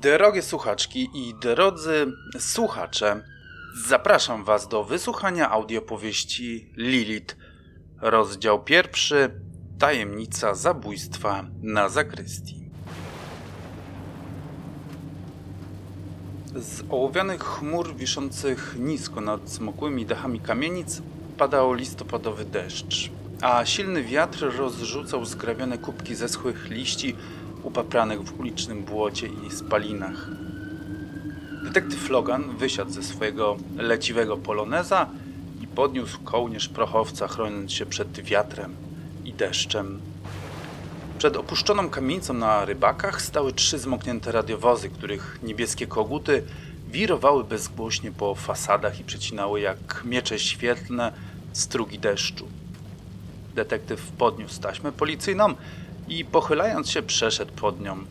[0.00, 2.06] Drogie słuchaczki i drodzy
[2.38, 3.22] słuchacze,
[3.86, 7.36] zapraszam Was do wysłuchania audiopowieści Lilith,
[8.00, 9.30] rozdział pierwszy
[9.78, 12.70] Tajemnica zabójstwa na zakrystii.
[16.54, 21.02] Z ołowianych chmur wiszących nisko nad smokłymi dachami kamienic
[21.38, 23.10] padał listopadowy deszcz,
[23.42, 27.16] a silny wiatr rozrzucał zgrabione kubki zeschłych liści
[27.66, 30.28] upapranych w ulicznym błocie i spalinach.
[31.64, 35.08] Detektyw Logan wysiadł ze swojego leciwego poloneza
[35.62, 38.76] i podniósł kołnierz prochowca, chroniąc się przed wiatrem
[39.24, 40.00] i deszczem.
[41.18, 46.42] Przed opuszczoną kamienicą na rybakach stały trzy zmoknięte radiowozy, których niebieskie koguty
[46.88, 51.12] wirowały bezgłośnie po fasadach i przecinały jak miecze świetlne
[51.52, 52.48] strugi deszczu.
[53.54, 55.54] Detektyw podniósł taśmę policyjną
[56.08, 58.04] i pochylając się przeszedł pod nią.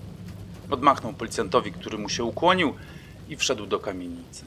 [0.69, 2.73] Odmachnął policjantowi, który mu się ukłonił
[3.29, 4.45] i wszedł do kamienicy.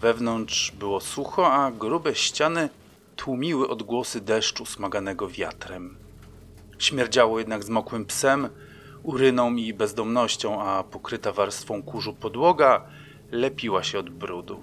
[0.00, 2.68] Wewnątrz było sucho, a grube ściany
[3.16, 5.96] tłumiły odgłosy deszczu smaganego wiatrem.
[6.78, 8.48] Śmierdziało jednak zmokłym psem,
[9.02, 12.82] uryną i bezdomnością, a pokryta warstwą kurzu podłoga
[13.30, 14.62] lepiła się od brudu.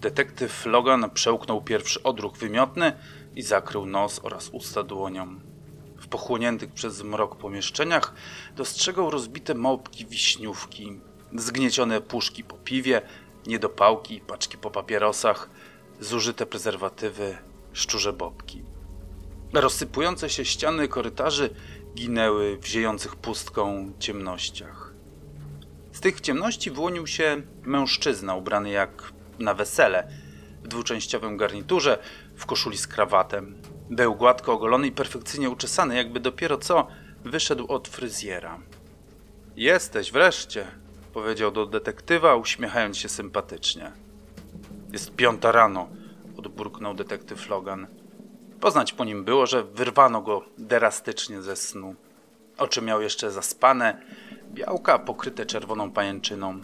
[0.00, 2.92] Detektyw Logan przełknął pierwszy odruch wymiotny
[3.36, 5.40] i zakrył nos oraz usta dłonią.
[5.96, 8.14] W pochłoniętych przez mrok pomieszczeniach
[8.56, 11.00] dostrzegał rozbite małpki wiśniówki,
[11.32, 13.02] zgniecione puszki po piwie,
[13.46, 15.50] niedopałki, paczki po papierosach,
[16.00, 17.38] zużyte prezerwatywy,
[17.72, 18.62] szczurze bobki.
[19.52, 21.50] Rozsypujące się ściany korytarzy
[21.94, 24.94] ginęły w ziejących pustką ciemnościach.
[25.92, 30.08] Z tych ciemności wyłonił się mężczyzna ubrany jak na wesele,
[30.62, 31.98] w dwuczęściowym garniturze,
[32.36, 33.54] w koszuli z krawatem.
[33.90, 36.86] Był gładko ogolony i perfekcyjnie uczesany, jakby dopiero co
[37.24, 38.58] wyszedł od fryzjera.
[39.56, 40.66] Jesteś wreszcie,
[41.12, 43.92] powiedział do detektywa, uśmiechając się sympatycznie.
[44.92, 45.88] Jest piąta rano,
[46.36, 47.86] odburknął detektyw Logan.
[48.60, 51.94] Poznać po nim było, że wyrwano go drastycznie ze snu.
[52.58, 54.02] Oczy miał jeszcze zaspane,
[54.52, 56.60] białka pokryte czerwoną pajęczyną.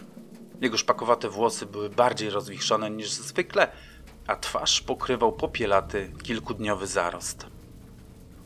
[0.61, 3.67] Jego szpakowate włosy były bardziej rozwichrzone niż zwykle,
[4.27, 7.47] a twarz pokrywał popielaty, kilkudniowy zarost.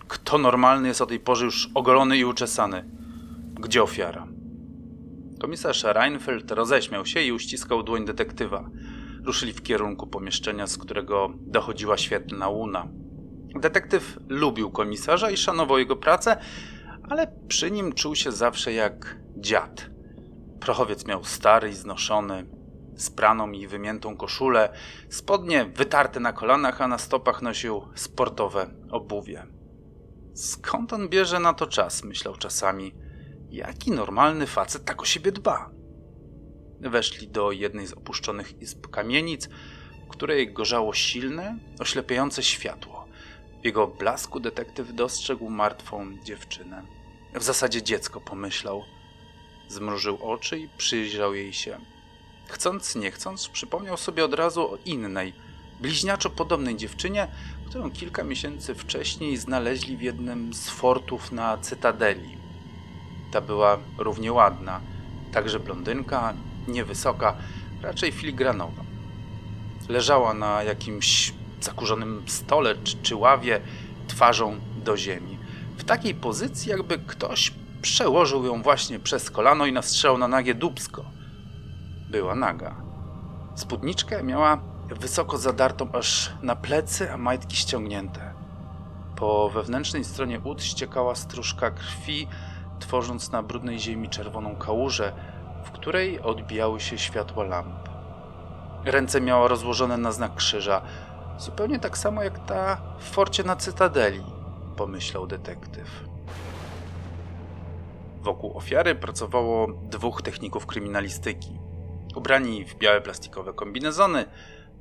[0.07, 2.85] Kto normalny jest o tej porze już ogolony i uczesany?
[3.59, 4.27] Gdzie ofiara?
[5.39, 8.69] Komisarz Reinfeldt roześmiał się i uściskał dłoń detektywa.
[9.23, 12.87] Ruszyli w kierunku pomieszczenia, z którego dochodziła świetlna łuna.
[13.55, 16.37] Detektyw lubił komisarza i szanował jego pracę,
[17.09, 19.89] ale przy nim czuł się zawsze jak dziad.
[20.59, 22.45] Prochowiec miał stary i znoszony,
[22.97, 24.73] spraną i wymiętą koszulę,
[25.09, 29.47] spodnie wytarte na kolanach, a na stopach nosił sportowe obuwie.
[30.33, 32.03] Skąd on bierze na to czas?
[32.03, 32.95] myślał czasami.
[33.49, 35.69] Jaki normalny facet tak o siebie dba?
[36.81, 39.49] Weszli do jednej z opuszczonych izb kamienic,
[40.05, 43.07] w której gorzało silne, oślepiające światło.
[43.61, 46.85] W jego blasku detektyw dostrzegł martwą dziewczynę.
[47.35, 48.83] W zasadzie dziecko, pomyślał.
[49.67, 51.94] Zmrużył oczy i przyjrzał jej się.
[52.47, 55.33] Chcąc, nie chcąc, przypomniał sobie od razu o innej,
[55.81, 57.27] bliźniaczo podobnej dziewczynie,
[57.65, 62.37] którą kilka miesięcy wcześniej znaleźli w jednym z fortów na Cytadeli.
[63.31, 64.81] Ta była równie ładna,
[65.31, 66.33] także blondynka,
[66.67, 67.37] niewysoka,
[67.81, 68.83] raczej filigranowa.
[69.89, 73.61] Leżała na jakimś zakurzonym stole czy, czy ławie,
[74.07, 75.37] twarzą do ziemi.
[75.77, 81.14] W takiej pozycji, jakby ktoś przełożył ją właśnie przez kolano i nastrzelał na nagie dubsko.
[82.09, 82.75] Była naga.
[83.55, 84.57] Spódniczkę miała
[84.89, 88.33] wysoko zadartą aż na plecy, a majtki ściągnięte.
[89.15, 92.27] Po wewnętrznej stronie ud ściekała stróżka krwi,
[92.79, 95.13] tworząc na brudnej ziemi czerwoną kałużę,
[95.63, 97.89] w której odbijały się światła lamp.
[98.85, 100.81] Ręce miała rozłożone na znak krzyża,
[101.37, 104.23] zupełnie tak samo jak ta w forcie na Cytadeli,
[104.75, 106.03] pomyślał detektyw.
[108.21, 111.64] Wokół ofiary pracowało dwóch techników kryminalistyki.
[112.15, 114.25] Ubrani w białe plastikowe kombinezony,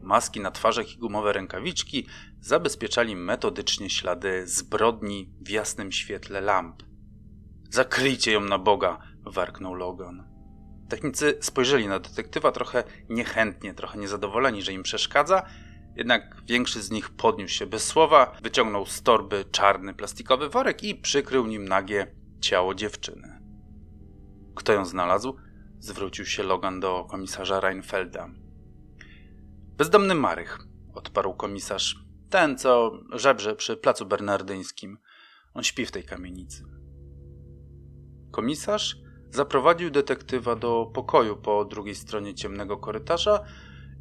[0.02, 2.06] maski na twarzach i gumowe rękawiczki
[2.40, 6.82] zabezpieczali metodycznie ślady zbrodni w jasnym świetle lamp.
[7.70, 8.98] Zakryjcie ją na Boga!
[9.26, 10.34] warknął Logan.
[10.88, 15.42] Technicy spojrzeli na detektywa trochę niechętnie, trochę niezadowoleni, że im przeszkadza,
[15.96, 20.94] jednak większy z nich podniósł się bez słowa, wyciągnął z torby czarny plastikowy worek i
[20.94, 23.40] przykrył nim nagie ciało dziewczyny.
[24.54, 25.36] Kto ją znalazł?
[25.84, 28.30] Zwrócił się Logan do komisarza Reinfelda.
[29.76, 30.58] Bezdomny Marych,
[30.94, 31.96] odparł komisarz.
[32.30, 34.98] Ten, co żebrze przy placu bernardyńskim.
[35.54, 36.64] On śpi w tej kamienicy.
[38.30, 38.96] Komisarz
[39.30, 43.44] Zaprowadził detektywa do pokoju po drugiej stronie ciemnego korytarza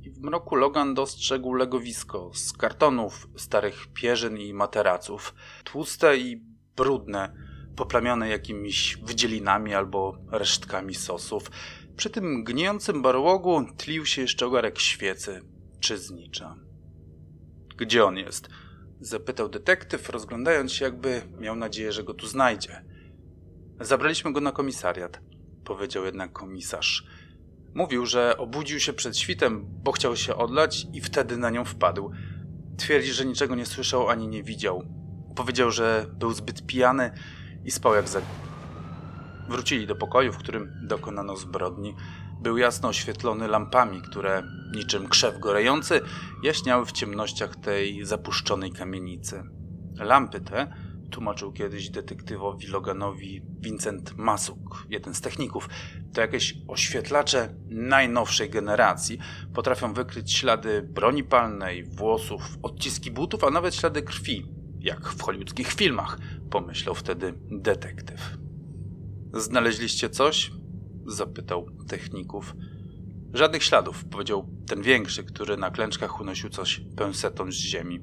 [0.02, 5.36] i w mroku Logan dostrzegł legowisko z kartonów, starych pierzyn i materaców.
[5.64, 6.44] Tłuste i
[6.76, 7.34] brudne,
[7.76, 11.52] poplamione jakimiś wydzielinami albo resztkami sosów.
[11.96, 15.42] Przy tym gnijącym barłogu tlił się jeszcze ogarek świecy
[15.80, 16.56] czy znicza.
[17.78, 18.50] Gdzie on jest?
[19.00, 22.86] Zapytał detektyw, rozglądając się, jakby miał nadzieję, że go tu znajdzie.
[23.80, 25.20] Zabraliśmy go na komisariat,
[25.64, 27.06] powiedział jednak komisarz.
[27.74, 32.12] Mówił, że obudził się przed świtem, bo chciał się odlać i wtedy na nią wpadł.
[32.78, 34.84] Twierdzi, że niczego nie słyszał ani nie widział.
[35.36, 37.12] Powiedział, że był zbyt pijany
[37.66, 38.22] i spał jak za.
[39.50, 41.96] Wrócili do pokoju, w którym dokonano zbrodni.
[42.42, 44.44] Był jasno oświetlony lampami, które,
[44.76, 46.02] niczym krzew gorejący,
[46.44, 49.44] jaśniały w ciemnościach tej zapuszczonej kamienicy.
[50.00, 50.74] Lampy te
[51.12, 55.70] tłumaczył kiedyś detektywowi Loganowi Vincent Masuk, jeden z techników.
[56.14, 59.18] To jakieś oświetlacze najnowszej generacji.
[59.54, 65.74] Potrafią wykryć ślady broni palnej, włosów, odciski butów, a nawet ślady krwi, jak w hollywoodzkich
[65.74, 66.18] filmach,
[66.50, 68.38] pomyślał wtedy detektyw.
[69.34, 70.52] Znaleźliście coś?
[71.06, 72.56] zapytał techników.
[73.34, 78.02] Żadnych śladów, powiedział ten większy, który na klęczkach unosił coś pęsetą z ziemi.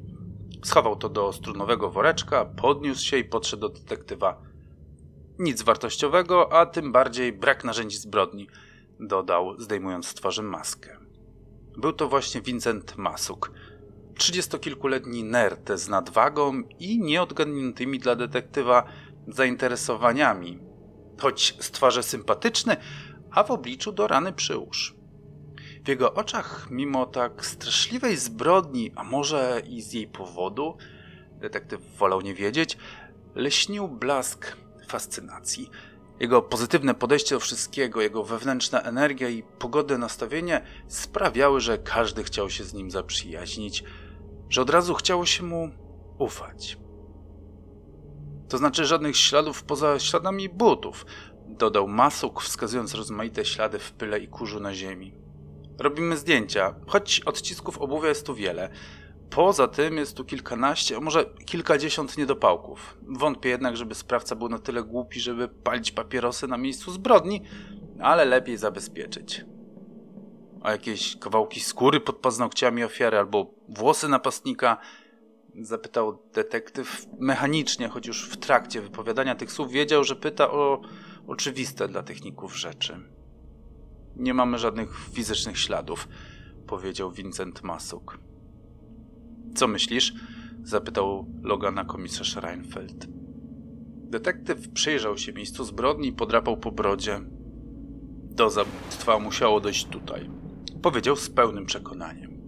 [0.65, 4.43] Schował to do strunowego woreczka, podniósł się i podszedł do detektywa.
[5.39, 8.49] Nic wartościowego, a tym bardziej brak narzędzi zbrodni,
[9.01, 10.97] dodał, zdejmując z twarzy maskę.
[11.77, 13.53] Był to właśnie Vincent Masuk,
[14.21, 18.85] trzydziestokilkuletni nerd z nadwagą i nieodgadniętymi dla detektywa
[19.29, 20.59] zainteresowaniami,
[21.21, 22.77] choć z twarzy sympatyczny,
[23.31, 24.95] a w obliczu do rany przyłóż.
[25.85, 30.77] W jego oczach, mimo tak straszliwej zbrodni, a może i z jej powodu,
[31.33, 32.77] detektyw wolał nie wiedzieć,
[33.35, 34.57] leśnił blask
[34.89, 35.71] fascynacji.
[36.21, 42.51] Jego pozytywne podejście do wszystkiego, jego wewnętrzna energia i pogodne nastawienie sprawiały, że każdy chciał
[42.51, 43.85] się z nim zaprzyjaźnić,
[44.51, 45.71] że od razu chciało się mu
[46.19, 46.79] ufać.
[48.49, 51.07] To znaczy żadnych śladów poza śladami butów,
[51.49, 55.15] dodał Masuk, wskazując rozmaite ślady w pyle i kurzu na ziemi.
[55.79, 58.71] Robimy zdjęcia, choć odcisków obuwia jest tu wiele.
[59.31, 62.99] Poza tym jest tu kilkanaście, a może kilkadziesiąt niedopałków.
[63.03, 67.43] Wątpię jednak, żeby sprawca był na tyle głupi, żeby palić papierosy na miejscu zbrodni,
[68.01, 69.45] ale lepiej zabezpieczyć.
[70.63, 74.79] A jakieś kawałki skóry pod paznokciami ofiary albo włosy napastnika?
[75.61, 80.81] Zapytał detektyw mechanicznie, choć już w trakcie wypowiadania tych słów wiedział, że pyta o
[81.27, 83.01] oczywiste dla techników rzeczy.
[84.17, 86.09] Nie mamy żadnych fizycznych śladów,
[86.67, 88.19] powiedział Vincent Masuk.
[89.55, 90.15] Co myślisz?
[90.63, 93.07] zapytał Logana komisarz Reinfeldt.
[94.11, 97.21] Detektyw przyjrzał się miejscu zbrodni i podrapał po brodzie.
[98.31, 100.31] Do zabójstwa musiało dojść tutaj,
[100.83, 102.41] powiedział z pełnym przekonaniem.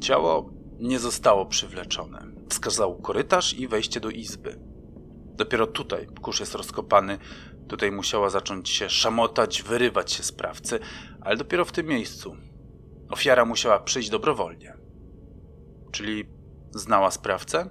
[0.00, 2.26] Ciało nie zostało przywleczone.
[2.48, 4.58] Wskazał korytarz i wejście do izby.
[5.34, 7.18] Dopiero tutaj kurz jest rozkopany,
[7.68, 10.78] Tutaj musiała zacząć się szamotać, wyrywać się sprawcy,
[11.20, 12.36] ale dopiero w tym miejscu.
[13.10, 14.76] Ofiara musiała przyjść dobrowolnie.
[15.92, 16.24] Czyli
[16.70, 17.70] znała sprawcę?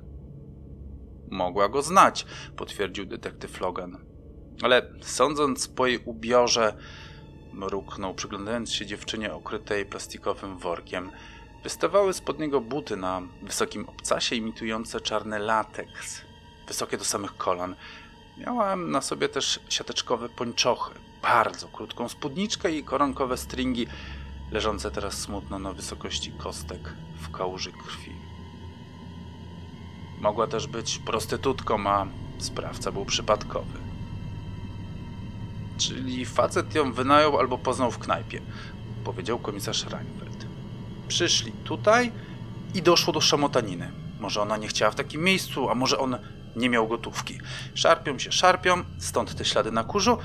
[1.32, 2.26] Mogła go znać,
[2.56, 4.06] potwierdził detektyw Logan.
[4.62, 6.78] Ale sądząc po jej ubiorze,
[7.58, 11.12] mruknął, przyglądając się dziewczynie okrytej plastikowym workiem,
[11.64, 16.22] wystawały spod niego buty na wysokim obcasie imitujące czarny lateks,
[16.68, 17.76] wysokie do samych kolan,
[18.38, 23.88] Miałam na sobie też siateczkowe pończochy, bardzo krótką spódniczkę i koronkowe stringi,
[24.52, 28.12] leżące teraz smutno na wysokości kostek w kałuży krwi.
[30.20, 32.08] Mogła też być prostytutką, a
[32.40, 33.87] sprawca był przypadkowy.
[35.78, 38.42] Czyli facet ją wynajął albo poznał w knajpie,
[39.04, 40.46] powiedział komisarz Reinfeldt.
[41.08, 42.12] Przyszli tutaj
[42.74, 43.92] i doszło do szamotaniny.
[44.20, 46.18] Może ona nie chciała w takim miejscu, a może on
[46.56, 47.40] nie miał gotówki.
[47.74, 50.18] Szarpią się, szarpią, stąd te ślady na kurzu,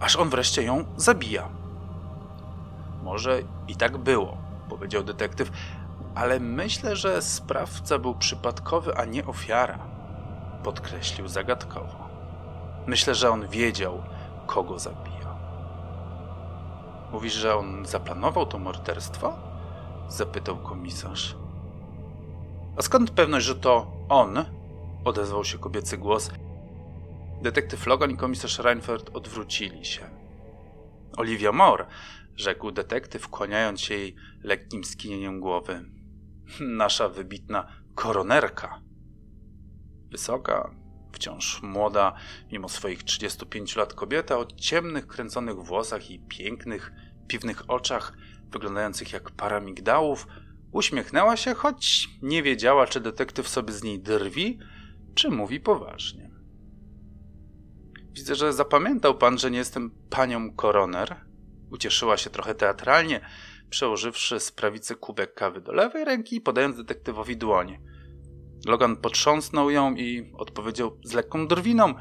[0.00, 1.48] aż on wreszcie ją zabija.
[3.02, 4.36] Może i tak było,
[4.68, 5.50] powiedział detektyw,
[6.14, 9.78] ale myślę, że sprawca był przypadkowy, a nie ofiara,
[10.64, 12.08] podkreślił zagadkowo.
[12.86, 14.02] Myślę, że on wiedział,
[14.46, 15.36] kogo zabija.
[17.12, 19.46] Mówisz, że on zaplanował to morderstwo?
[20.08, 21.36] zapytał komisarz.
[22.76, 24.44] A skąd pewność, że to on
[25.04, 26.30] odezwał się kobiecy głos.
[27.42, 30.10] Detektyw Logan i komisarz Reinfeldt odwrócili się.
[31.16, 31.86] Olivia Moore,
[32.36, 35.84] rzekł detektyw, kłaniając się jej lekkim skinieniem głowy.
[36.60, 38.80] Nasza wybitna koronerka.
[40.10, 40.74] Wysoka,
[41.16, 42.12] Wciąż młoda,
[42.52, 46.92] mimo swoich 35 lat kobieta o ciemnych, kręconych włosach i pięknych,
[47.28, 48.12] piwnych oczach,
[48.50, 50.26] wyglądających jak para migdałów,
[50.72, 54.58] uśmiechnęła się, choć nie wiedziała, czy detektyw sobie z niej drwi,
[55.14, 56.30] czy mówi poważnie.
[58.12, 61.16] Widzę, że zapamiętał pan, że nie jestem panią koroner.
[61.70, 63.20] Ucieszyła się trochę teatralnie,
[63.70, 67.78] przełożywszy z prawicy kubek kawy do lewej ręki i podając detektywowi dłoń.
[68.66, 71.94] Logan potrząsnął ją i odpowiedział z lekką drwiną,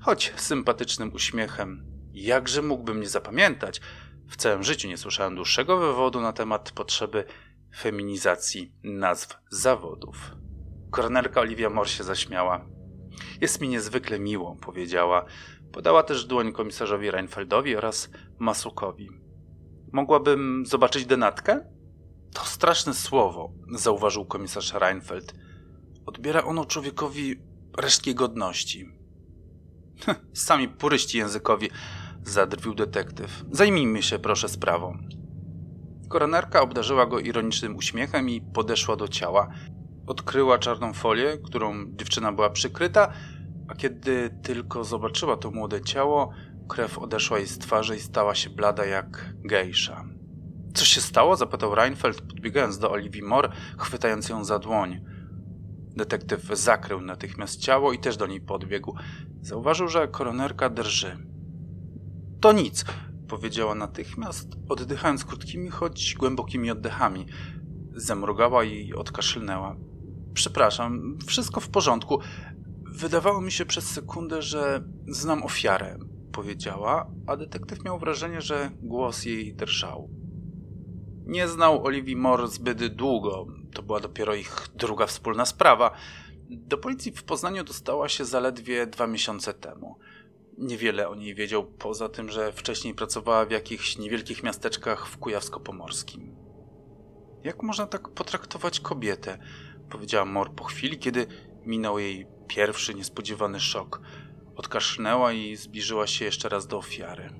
[0.00, 1.86] choć sympatycznym uśmiechem.
[2.12, 3.80] Jakże mógłbym nie zapamiętać?
[4.28, 7.24] W całym życiu nie słyszałem dłuższego wywodu na temat potrzeby
[7.76, 10.16] feminizacji nazw zawodów.
[10.90, 12.66] Kornerka Olivia Moore się zaśmiała.
[13.40, 15.24] Jest mi niezwykle miło, powiedziała.
[15.72, 19.10] Podała też dłoń komisarzowi Reinfeldowi oraz Masukowi.
[19.92, 21.64] Mogłabym zobaczyć denatkę?
[22.34, 25.34] To straszne słowo, zauważył komisarz Reinfeld.
[26.06, 27.36] Odbiera ono człowiekowi
[27.78, 28.88] resztki godności.
[30.32, 31.70] Sami puryści językowi,
[32.24, 33.44] zadrwił detektyw.
[33.50, 34.98] Zajmijmy się proszę sprawą.
[36.08, 39.48] Koronerka obdarzyła go ironicznym uśmiechem i podeszła do ciała.
[40.06, 43.12] Odkryła czarną folię, którą dziewczyna była przykryta,
[43.68, 46.30] a kiedy tylko zobaczyła to młode ciało,
[46.68, 50.04] krew odeszła jej z twarzy i stała się blada jak gejsza.
[50.74, 51.36] Co się stało?
[51.36, 55.04] zapytał Reinfeld, podbiegając do Olivii Moore, chwytając ją za dłoń.
[55.96, 58.94] Detektyw zakrył natychmiast ciało i też do niej podbiegł.
[59.42, 61.16] Zauważył, że koronerka drży.
[62.40, 62.84] To nic,
[63.28, 67.26] powiedziała natychmiast, oddychając krótkimi, choć głębokimi oddechami.
[67.94, 69.76] Zamrugała i odkaszlnęła.
[70.34, 72.18] Przepraszam, wszystko w porządku.
[72.84, 75.98] Wydawało mi się przez sekundę, że znam ofiarę,
[76.32, 80.10] powiedziała, a detektyw miał wrażenie, że głos jej drżał.
[81.26, 85.90] Nie znał Oliwii Moore zbyt długo, to była dopiero ich druga wspólna sprawa.
[86.50, 89.98] Do policji w Poznaniu dostała się zaledwie dwa miesiące temu.
[90.58, 96.34] Niewiele o niej wiedział, poza tym, że wcześniej pracowała w jakichś niewielkich miasteczkach w Kujawsko-Pomorskim.
[97.44, 99.38] Jak można tak potraktować kobietę?
[99.90, 101.26] powiedziała Mor po chwili, kiedy
[101.66, 104.00] minął jej pierwszy niespodziewany szok.
[104.56, 107.30] Odkasznęła i zbliżyła się jeszcze raz do ofiary.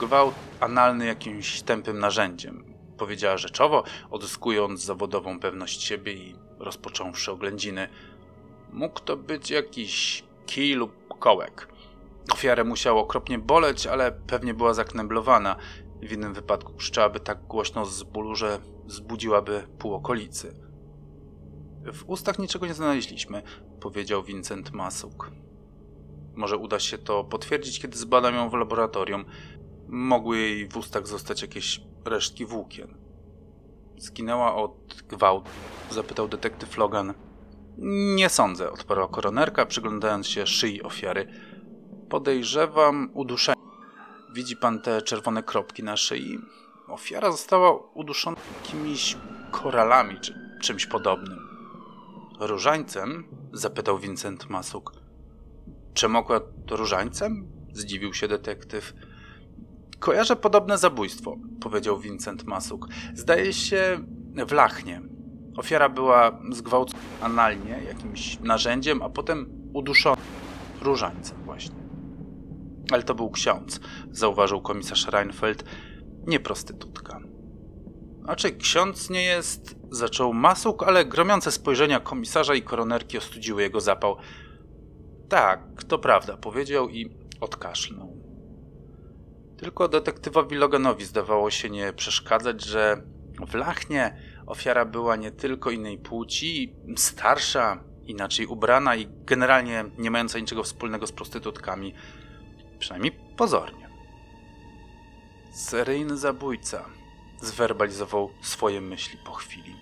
[0.00, 2.69] Gwałt analny jakimś tępym narzędziem,
[3.00, 7.88] powiedziała rzeczowo, odzyskując zawodową pewność siebie i rozpocząwszy oględziny.
[8.72, 11.68] Mógł to być jakiś kij lub kołek.
[12.32, 15.56] Ofiarę musiało okropnie boleć, ale pewnie była zakneblowana.
[16.02, 20.54] W innym wypadku krzyczałaby tak głośno z bólu, że zbudziłaby pół okolicy.
[21.92, 23.42] W ustach niczego nie znaleźliśmy,
[23.80, 25.30] powiedział Vincent Masuk.
[26.34, 29.24] Może uda się to potwierdzić, kiedy zbadam ją w laboratorium.
[29.92, 32.94] Mogły jej w ustach zostać jakieś resztki włókien.
[33.98, 35.50] Zginęła od gwałtu?
[35.90, 37.14] zapytał detektyw Logan.
[38.16, 41.28] Nie sądzę, odparła koronerka, przyglądając się szyi ofiary.
[42.08, 43.62] Podejrzewam uduszenie.
[44.34, 46.38] Widzi pan te czerwone kropki na szyi?
[46.88, 49.16] Ofiara została uduszona jakimiś
[49.50, 51.38] koralami czy czymś podobnym.
[52.40, 53.24] Różańcem?
[53.52, 54.92] zapytał Vincent Masuk.
[55.94, 57.52] Czemu akurat różańcem?
[57.72, 58.92] zdziwił się detektyw.
[60.00, 62.88] Kojarzę podobne zabójstwo, powiedział Vincent Masuk.
[63.14, 63.98] Zdaje się
[64.46, 65.00] w Lachnie.
[65.56, 70.16] Ofiara była zgwałcona analnie jakimś narzędziem, a potem uduszona
[70.82, 71.76] różańcem właśnie.
[72.92, 73.80] Ale to był ksiądz,
[74.10, 75.64] zauważył komisarz Reinfeld,
[76.26, 77.20] nie prostytutka.
[78.26, 79.80] A czy ksiądz nie jest...
[79.92, 84.16] Zaczął Masuk, ale gromiące spojrzenia komisarza i koronerki ostudziły jego zapał.
[85.28, 88.19] Tak, to prawda, powiedział i odkaszlnął.
[89.60, 93.02] Tylko detektywowi Loganowi zdawało się nie przeszkadzać, że
[93.48, 100.38] w Lachnie ofiara była nie tylko innej płci, starsza, inaczej ubrana i generalnie nie mająca
[100.38, 101.94] niczego wspólnego z prostytutkami,
[102.78, 103.88] przynajmniej pozornie.
[105.52, 106.84] Seryjny zabójca
[107.40, 109.76] zwerbalizował swoje myśli po chwili.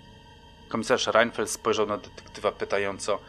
[0.69, 3.19] Komisarz Reinfeld spojrzał na detektywa pytająco,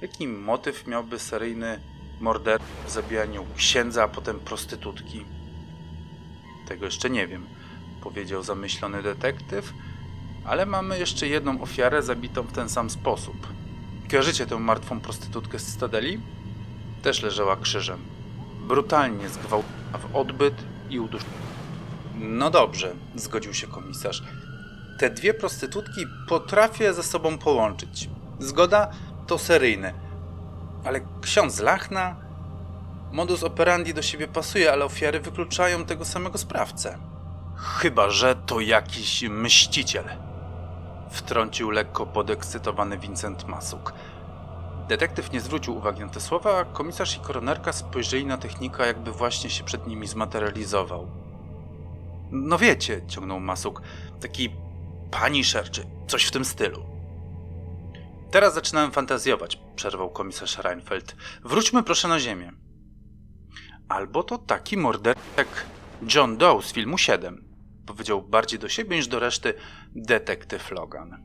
[0.00, 1.80] jaki motyw miałby seryjny
[2.20, 5.24] morder w zabijaniu księdza, a potem prostytutki.
[6.72, 7.46] Tego jeszcze nie wiem,
[8.02, 9.72] powiedział zamyślony detektyw,
[10.44, 13.46] ale mamy jeszcze jedną ofiarę zabitą w ten sam sposób.
[14.10, 16.20] Kojarzycie tę martwą prostytutkę z Cytadeli?
[17.02, 17.98] Też leżała krzyżem.
[18.68, 20.54] Brutalnie zgwałcona w odbyt
[20.90, 21.32] i uduszona.
[22.18, 24.22] No dobrze, zgodził się komisarz.
[24.98, 28.08] Te dwie prostytutki potrafię ze sobą połączyć.
[28.38, 28.90] Zgoda
[29.26, 29.94] to seryjne.
[30.84, 32.16] Ale ksiądz Lachna?
[33.12, 36.98] Modus operandi do siebie pasuje, ale ofiary wykluczają tego samego sprawcę.
[37.56, 40.04] Chyba, że to jakiś mściciel.
[41.10, 43.92] Wtrącił lekko podekscytowany Vincent Masuk.
[44.88, 49.12] Detektyw nie zwrócił uwagi na te słowa, a komisarz i koronerka spojrzeli na technika, jakby
[49.12, 51.10] właśnie się przed nimi zmaterializował.
[52.30, 53.82] No wiecie, ciągnął Masuk,
[54.20, 54.50] taki
[55.10, 56.84] punisher czy coś w tym stylu.
[58.30, 61.16] Teraz zaczynałem fantazjować, przerwał komisarz Reinfeldt.
[61.44, 62.61] Wróćmy proszę na ziemię.
[63.92, 65.66] Albo to taki morderca jak
[66.14, 67.44] John Doe z filmu 7,
[67.86, 69.54] powiedział bardziej do siebie niż do reszty
[69.94, 71.24] detektyw Logan.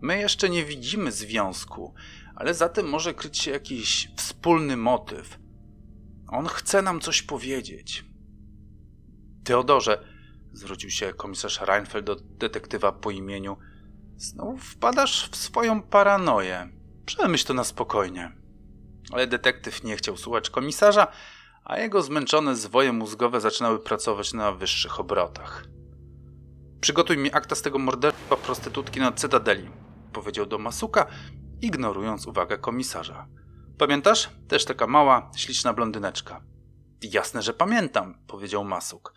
[0.00, 1.94] My jeszcze nie widzimy związku,
[2.34, 5.38] ale za tym może kryć się jakiś wspólny motyw.
[6.28, 8.04] On chce nam coś powiedzieć.
[9.44, 10.04] Teodorze,
[10.52, 13.56] zwrócił się komisarz Reinfeldt do detektywa po imieniu,
[14.16, 16.68] znowu wpadasz w swoją paranoję.
[17.06, 18.32] Przemyśl to na spokojnie.
[19.12, 21.12] Ale detektyw nie chciał słuchać komisarza,
[21.64, 25.64] a jego zmęczone zwoje mózgowe zaczynały pracować na wyższych obrotach.
[26.80, 29.68] Przygotuj mi akta z tego morderstwa prostytutki na Cytadeli,
[30.12, 31.06] powiedział do Masuka,
[31.60, 33.26] ignorując uwagę komisarza.
[33.78, 34.30] Pamiętasz?
[34.48, 36.42] Też taka mała, śliczna blondyneczka.
[37.02, 39.14] Jasne, że pamiętam, powiedział Masuk.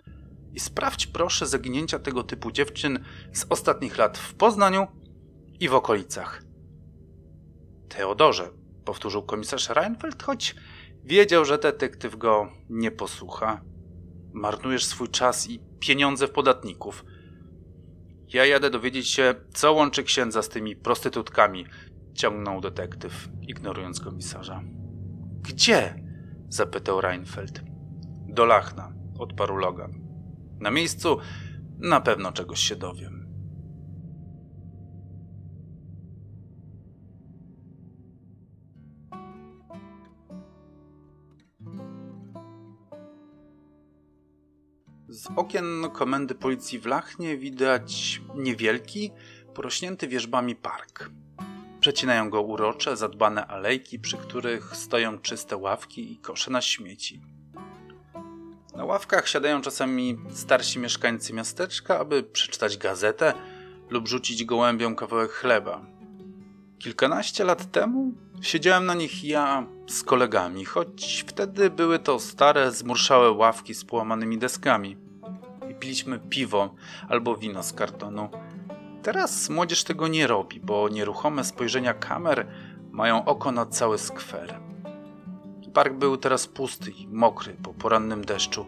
[0.53, 4.87] I sprawdź proszę zaginięcia tego typu dziewczyn z ostatnich lat w Poznaniu
[5.59, 6.43] i w okolicach.
[7.89, 8.49] Teodorze,
[8.85, 10.55] powtórzył komisarz Reinfeldt, choć
[11.05, 13.61] wiedział, że detektyw go nie posłucha.
[14.33, 17.05] Marnujesz swój czas i pieniądze w podatników.
[18.33, 21.65] Ja jadę dowiedzieć się, co łączy księdza z tymi prostytutkami,
[22.13, 24.61] ciągnął detektyw, ignorując komisarza.
[25.41, 26.05] Gdzie?
[26.49, 27.61] zapytał Reinfeldt.
[28.27, 29.91] Do Lachna, odparł Logan.
[30.59, 31.17] Na miejscu
[31.79, 33.14] na pewno czegoś się dowiem.
[45.15, 49.11] Z okien komendy policji w Lachnie widać niewielki,
[49.53, 51.09] porośnięty wierzbami park.
[51.79, 57.21] Przecinają go urocze, zadbane alejki, przy których stoją czyste ławki i kosze na śmieci.
[58.75, 63.33] Na ławkach siadają czasami starsi mieszkańcy miasteczka, aby przeczytać gazetę
[63.89, 65.85] lub rzucić gołębiom kawałek chleba.
[66.79, 73.31] Kilkanaście lat temu siedziałem na nich ja z kolegami, choć wtedy były to stare, zmurszałe
[73.31, 75.04] ławki z połamanymi deskami.
[75.79, 76.75] Piliśmy piwo
[77.09, 78.29] albo wino z kartonu.
[79.03, 82.47] Teraz młodzież tego nie robi, bo nieruchome spojrzenia kamer
[82.91, 84.59] mają oko na cały skwer.
[85.73, 88.65] Park był teraz pusty i mokry po porannym deszczu.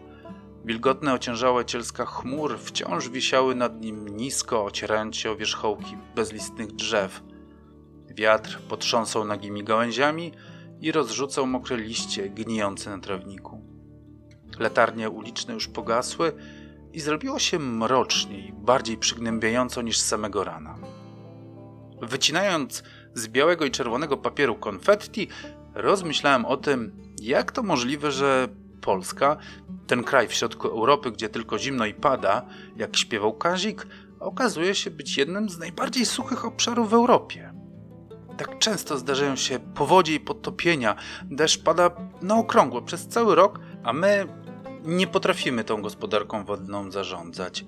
[0.64, 7.22] Wilgotne, ociężałe cielska chmur wciąż wisiały nad nim nisko, ocierając się o wierzchołki bezlistnych drzew.
[8.10, 10.32] Wiatr potrząsał nagimi gałęziami
[10.80, 13.60] i rozrzucał mokre liście gnijące na trawniku.
[14.58, 16.32] Letarnie uliczne już pogasły
[16.92, 20.74] i zrobiło się mroczniej, bardziej przygnębiająco niż samego rana.
[22.02, 22.82] Wycinając
[23.14, 25.28] z białego i czerwonego papieru konfetti,
[25.74, 28.48] rozmyślałem o tym, jak to możliwe, że
[28.80, 29.36] Polska,
[29.86, 32.46] ten kraj w środku Europy, gdzie tylko zimno i pada,
[32.76, 33.86] jak śpiewał Kazik,
[34.20, 37.52] okazuje się być jednym z najbardziej suchych obszarów w Europie.
[38.36, 41.90] Tak często zdarzają się powodzie i podtopienia, deszcz pada
[42.22, 44.26] na okrągło przez cały rok, a my
[44.84, 47.64] nie potrafimy tą gospodarką wodną zarządzać.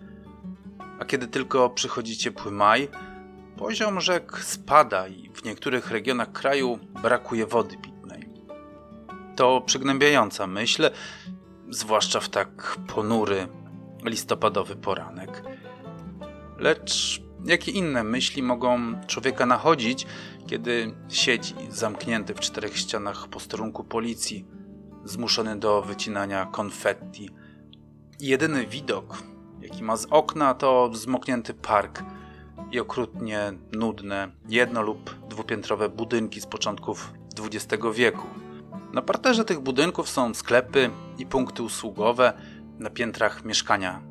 [0.99, 2.89] A kiedy tylko przychodzi ciepły maj,
[3.57, 8.29] poziom rzek spada i w niektórych regionach kraju brakuje wody pitnej.
[9.37, 10.91] To przygnębiająca myśl,
[11.71, 13.49] zwłaszcza w tak ponury
[14.05, 15.43] listopadowy poranek.
[16.59, 20.07] Lecz jakie inne myśli mogą człowieka nachodzić,
[20.47, 24.47] kiedy siedzi zamknięty w czterech ścianach posterunku policji,
[25.05, 27.31] zmuszony do wycinania konfetti.
[28.21, 29.23] Jedyny widok,
[29.61, 32.05] jaki ma z okna, to zmoknięty park
[32.73, 38.27] i okrutnie nudne jedno- lub dwupiętrowe budynki z początków XX wieku.
[38.93, 42.33] Na parterze tych budynków są sklepy i punkty usługowe,
[42.79, 44.03] na piętrach mieszkania.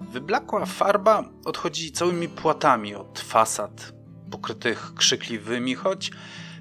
[0.00, 3.92] Wyblakła farba odchodzi całymi płatami od fasad,
[4.30, 6.10] pokrytych krzykliwymi, choć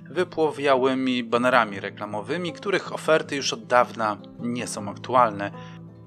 [0.10, 5.52] wypłowiałymi banerami reklamowymi, których oferty już od dawna nie są aktualne.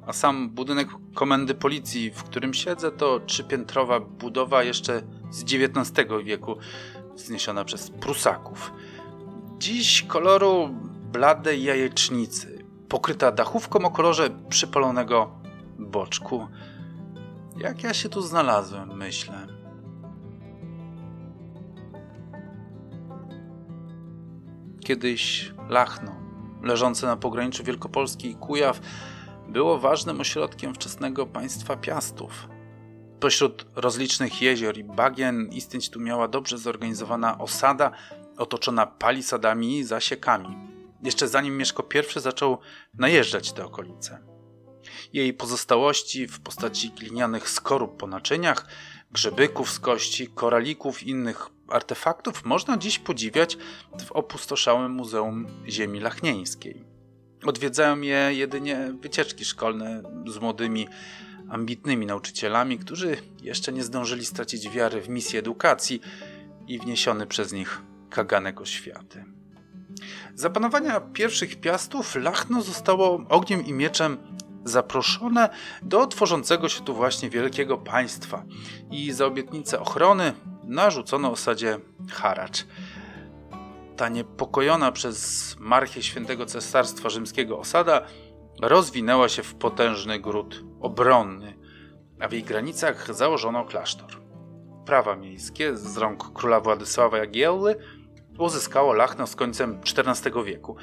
[0.06, 6.56] A sam budynek komendy policji, w którym siedzę, to trzypiętrowa budowa jeszcze z XIX wieku,
[7.14, 8.72] wzniesiona przez Prusaków.
[9.58, 10.68] Dziś koloru
[11.12, 15.30] bladej jajecznicy, pokryta dachówką o kolorze przypalonego
[15.78, 16.48] boczku.
[17.56, 19.47] Jak ja się tu znalazłem, myślę.
[24.88, 26.16] Kiedyś Lachno,
[26.62, 28.80] leżące na pograniczu Wielkopolski i Kujaw,
[29.48, 32.48] było ważnym ośrodkiem wczesnego państwa Piastów.
[33.20, 37.90] Pośród rozlicznych jezior i bagien istnieć tu miała dobrze zorganizowana osada
[38.38, 40.56] otoczona palisadami i zasiekami.
[41.02, 42.58] Jeszcze zanim Mieszko I zaczął
[42.94, 44.18] najeżdżać te okolice.
[45.12, 48.66] Jej pozostałości w postaci glinianych skorup po naczyniach,
[49.10, 53.58] grzebyków z kości, koralików i innych artefaktów można dziś podziwiać
[54.06, 56.84] w opustoszałym Muzeum Ziemi Lachnieńskiej.
[57.44, 60.88] Odwiedzają je jedynie wycieczki szkolne z młodymi,
[61.48, 66.00] ambitnymi nauczycielami, którzy jeszcze nie zdążyli stracić wiary w misję edukacji
[66.66, 69.24] i wniesiony przez nich kaganek oświaty.
[70.34, 74.16] Za panowania pierwszych piastów Lachno zostało ogniem i mieczem
[74.64, 75.48] zaproszone
[75.82, 78.44] do tworzącego się tu właśnie wielkiego państwa
[78.90, 80.32] i za obietnicę ochrony
[80.68, 81.78] narzucono osadzie
[82.10, 82.66] haracz.
[83.96, 88.06] Ta niepokojona przez marchię świętego cesarstwa rzymskiego osada
[88.62, 91.58] rozwinęła się w potężny gród obronny,
[92.20, 94.10] a w jej granicach założono klasztor.
[94.86, 97.76] Prawa miejskie z rąk króla Władysława Jagiełły
[98.38, 100.76] uzyskało Lachno z końcem XIV wieku.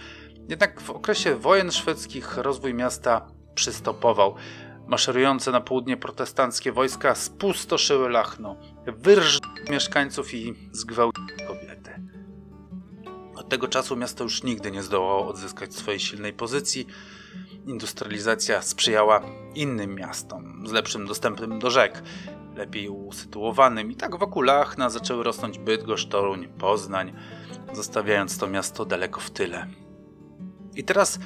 [0.50, 4.36] Jednak w okresie wojen szwedzkich rozwój miasta przystopował.
[4.88, 8.56] Maszerujące na południe protestanckie wojska spustoszyły Lachno,
[8.88, 11.92] wyrżnęły mieszkańców i zgwałciły kobiety.
[13.36, 16.88] Od tego czasu miasto już nigdy nie zdołało odzyskać swojej silnej pozycji.
[17.66, 19.22] Industrializacja sprzyjała
[19.56, 22.04] innym miastom z lepszym dostępem do rzek,
[22.56, 27.14] lepiej usytuowanym i tak wokół Lachna zaczęły rosnąć Bydgoszcz, Toruń, Poznań,
[27.74, 29.68] zostawiając to miasto daleko w tyle.
[30.76, 31.20] I teraz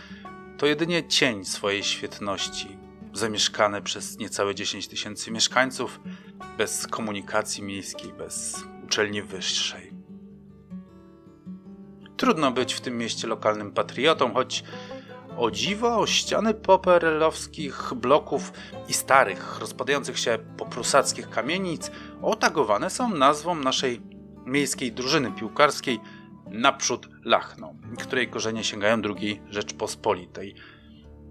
[0.58, 2.79] to jedynie cień swojej świetności,
[3.20, 6.00] zamieszkane przez niecałe 10 tysięcy mieszkańców,
[6.58, 9.94] bez komunikacji miejskiej, bez uczelni wyższej.
[12.18, 14.64] Trudno być w tym mieście lokalnym patriotą, choć
[15.38, 18.54] o dziwo ściany poperelowskich bloków
[18.88, 24.02] i starych, rozpadających się poprusackich kamienic otagowane są nazwą naszej
[24.46, 26.00] miejskiej drużyny piłkarskiej–
[26.52, 30.56] naprzód Lachno, której korzenie sięgają II Rzeczpospolitej.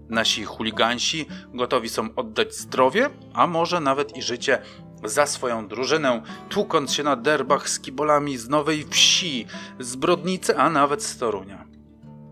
[0.09, 4.61] Nasi chuligansi gotowi są oddać zdrowie, a może nawet i życie
[5.03, 9.45] za swoją drużynę, tłukąc się na derbach z kibolami z Nowej Wsi,
[9.79, 11.65] z Brodnicy, a nawet z Torunia.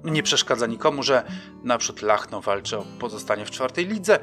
[0.03, 1.23] Nie przeszkadza nikomu, że
[1.63, 4.19] naprzód Lachno walczy o pozostanie w czwartej lidze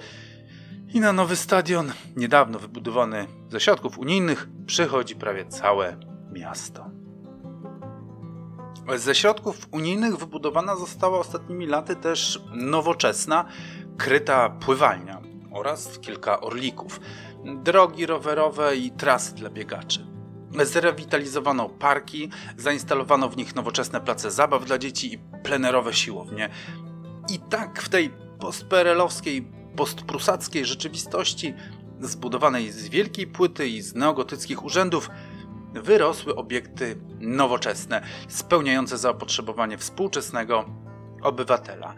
[0.95, 5.97] i na nowy stadion, niedawno wybudowany ze środków unijnych, przychodzi prawie całe
[6.33, 7.04] miasto.
[8.97, 13.45] Ze środków unijnych wybudowana została ostatnimi laty też nowoczesna,
[13.99, 15.21] kryta pływalnia
[15.53, 17.01] oraz kilka orlików,
[17.45, 20.07] drogi rowerowe i trasy dla biegaczy.
[20.63, 26.51] Zrewitalizowano parki, zainstalowano w nich nowoczesne place zabaw dla dzieci i plenerowe siłownie.
[27.31, 31.55] I tak w tej postperelowskiej, postprusackiej rzeczywistości,
[32.01, 35.11] zbudowanej z wielkiej płyty i z neogotyckich urzędów,
[35.75, 40.65] wyrosły obiekty nowoczesne, spełniające zapotrzebowanie współczesnego
[41.23, 41.95] obywatela.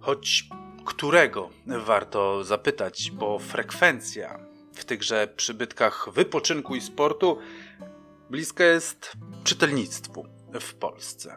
[0.00, 0.48] Choć
[0.84, 4.38] którego warto zapytać, bo frekwencja
[4.74, 7.38] w tychże przybytkach wypoczynku i sportu
[8.30, 9.12] bliska jest
[9.44, 10.26] czytelnictwu
[10.60, 11.36] w Polsce.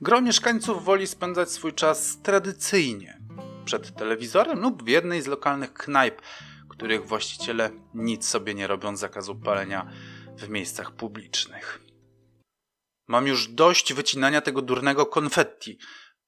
[0.00, 3.18] Gro mieszkańców woli spędzać swój czas tradycyjnie
[3.64, 6.22] przed telewizorem lub w jednej z lokalnych knajp,
[6.68, 9.90] których właściciele nic sobie nie robią z zakazu palenia
[10.38, 11.80] w miejscach publicznych.
[13.06, 15.78] Mam już dość wycinania tego durnego konfetti,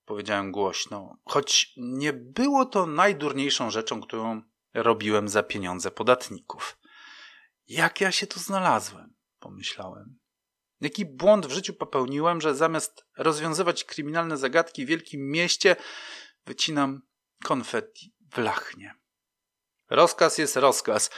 [0.05, 4.43] powiedziałem głośno, choć nie było to najdurniejszą rzeczą, którą
[4.75, 6.79] robiłem za pieniądze podatników.
[7.69, 9.15] Jak ja się tu znalazłem?
[9.39, 10.19] pomyślałem.
[10.81, 15.77] Jaki błąd w życiu popełniłem, że zamiast rozwiązywać kryminalne zagadki w wielkim mieście,
[16.47, 17.03] wycinam
[17.45, 18.95] konfetti w Lachnie.
[19.91, 21.11] Rozkaz jest rozkaz,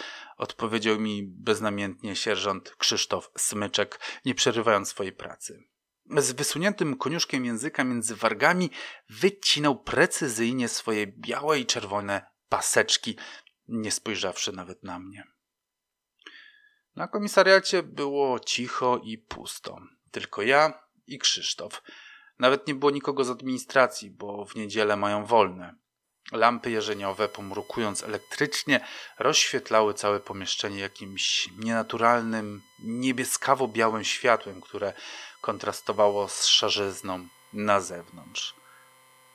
[0.43, 5.65] odpowiedział mi beznamiętnie sierżant Krzysztof Smyczek, nie przerywając swojej pracy.
[6.17, 8.71] Z wysuniętym koniuszkiem języka między wargami
[9.11, 13.17] wycinał precyzyjnie swoje białe i czerwone paseczki,
[13.69, 15.25] nie spojrzawszy nawet na mnie.
[16.97, 19.79] Na komisariacie było cicho i pusto.
[20.11, 21.83] Tylko ja i Krzysztof.
[22.39, 25.82] Nawet nie było nikogo z administracji, bo w niedzielę mają wolne.
[26.33, 28.81] Lampy jerzeniowe, pomrukując elektrycznie,
[29.19, 34.93] rozświetlały całe pomieszczenie jakimś nienaturalnym, niebieskawo-białym światłem, które
[35.41, 38.55] kontrastowało z szarzyzną na zewnątrz.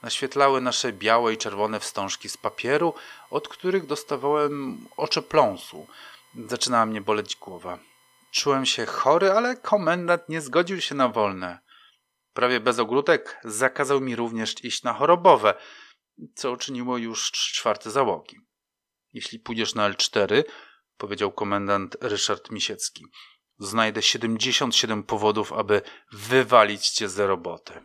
[0.01, 2.93] Naświetlały nasze białe i czerwone wstążki z papieru,
[3.29, 5.88] od których dostawałem oczopląsu.
[6.47, 7.79] Zaczynała mnie boleć głowa.
[8.31, 11.60] Czułem się chory, ale komendant nie zgodził się na wolne.
[12.33, 15.53] Prawie bez ogródek zakazał mi również iść na chorobowe–
[16.36, 18.38] co uczyniło już czwarte załogi.
[19.13, 20.43] Jeśli pójdziesz na L4,
[20.97, 23.06] powiedział komendant Ryszard Misiecki,
[23.60, 27.82] znajdę 77 powodów, aby wywalić cię z roboty.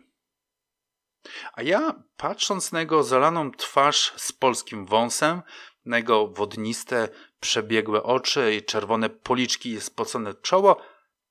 [1.53, 5.41] A ja, patrząc na jego zalaną twarz z polskim wąsem,
[5.85, 10.81] na jego wodniste, przebiegłe oczy i czerwone policzki i spocone czoło,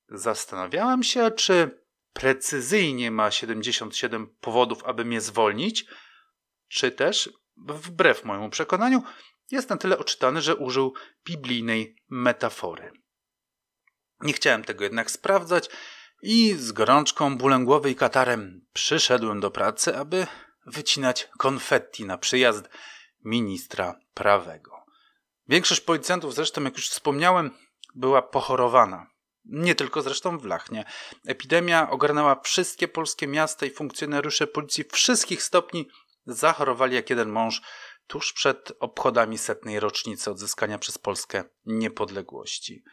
[0.09, 5.85] zastanawiałem się, czy precyzyjnie ma 77 powodów, aby mnie zwolnić,
[6.73, 9.03] czy też, wbrew mojemu przekonaniu,
[9.51, 10.93] jest na tyle oczytany, że użył
[11.25, 12.91] biblijnej metafory.
[14.21, 15.69] Nie chciałem tego jednak sprawdzać
[16.21, 20.27] i z gorączką, bólem głowy i katarem przyszedłem do pracy, aby
[20.65, 22.69] wycinać konfetti na przyjazd
[23.25, 24.71] ministra prawego.
[25.47, 27.51] Większość policjantów, zresztą jak już wspomniałem,
[27.95, 29.07] była pochorowana.
[29.45, 30.85] Nie tylko zresztą w Lachnie.
[31.27, 35.87] Epidemia ogarnęła wszystkie polskie miasta i funkcjonariusze policji wszystkich stopni
[36.25, 37.61] zachorowali jak jeden mąż
[38.07, 42.83] tuż przed obchodami setnej rocznicy odzyskania przez Polskę niepodległości.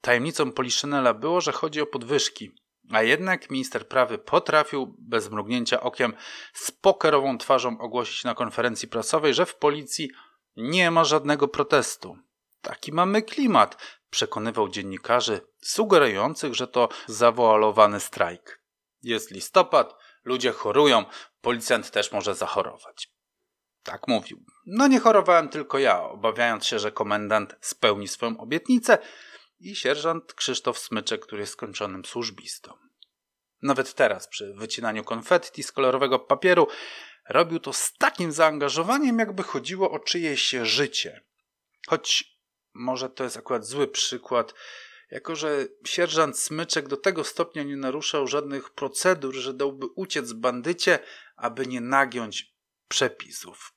[0.00, 2.54] Tajemnicą Poliszynela było, że chodzi o podwyżki,
[2.92, 6.14] a jednak minister prawy potrafił bez mrugnięcia okiem
[6.52, 10.10] z pokerową twarzą ogłosić na konferencji prasowej, że w policji
[10.56, 12.18] nie ma żadnego protestu.
[12.60, 13.76] Taki mamy klimat,
[14.10, 18.62] przekonywał dziennikarzy, sugerujących, że to zawoalowany strajk.
[19.02, 19.94] Jest listopad,
[20.26, 21.04] ludzie chorują,
[21.40, 23.08] policjant też może zachorować.
[23.82, 24.44] Tak mówił.
[24.66, 28.98] No nie chorowałem tylko ja, obawiając się, że komendant spełni swoją obietnicę
[29.60, 32.72] i sierżant Krzysztof Smyczek, który jest skończonym służbistą.
[33.62, 36.68] Nawet teraz, przy wycinaniu konfetti z kolorowego papieru,
[37.28, 41.20] robił to z takim zaangażowaniem, jakby chodziło o czyjeś życie.
[41.88, 42.36] Choć
[42.74, 44.54] może to jest akurat zły przykład,
[45.10, 50.98] jako że sierżant Smyczek do tego stopnia nie naruszał żadnych procedur, że dałby uciec bandycie,
[51.36, 52.54] aby nie nagiąć
[52.88, 53.72] przepisów.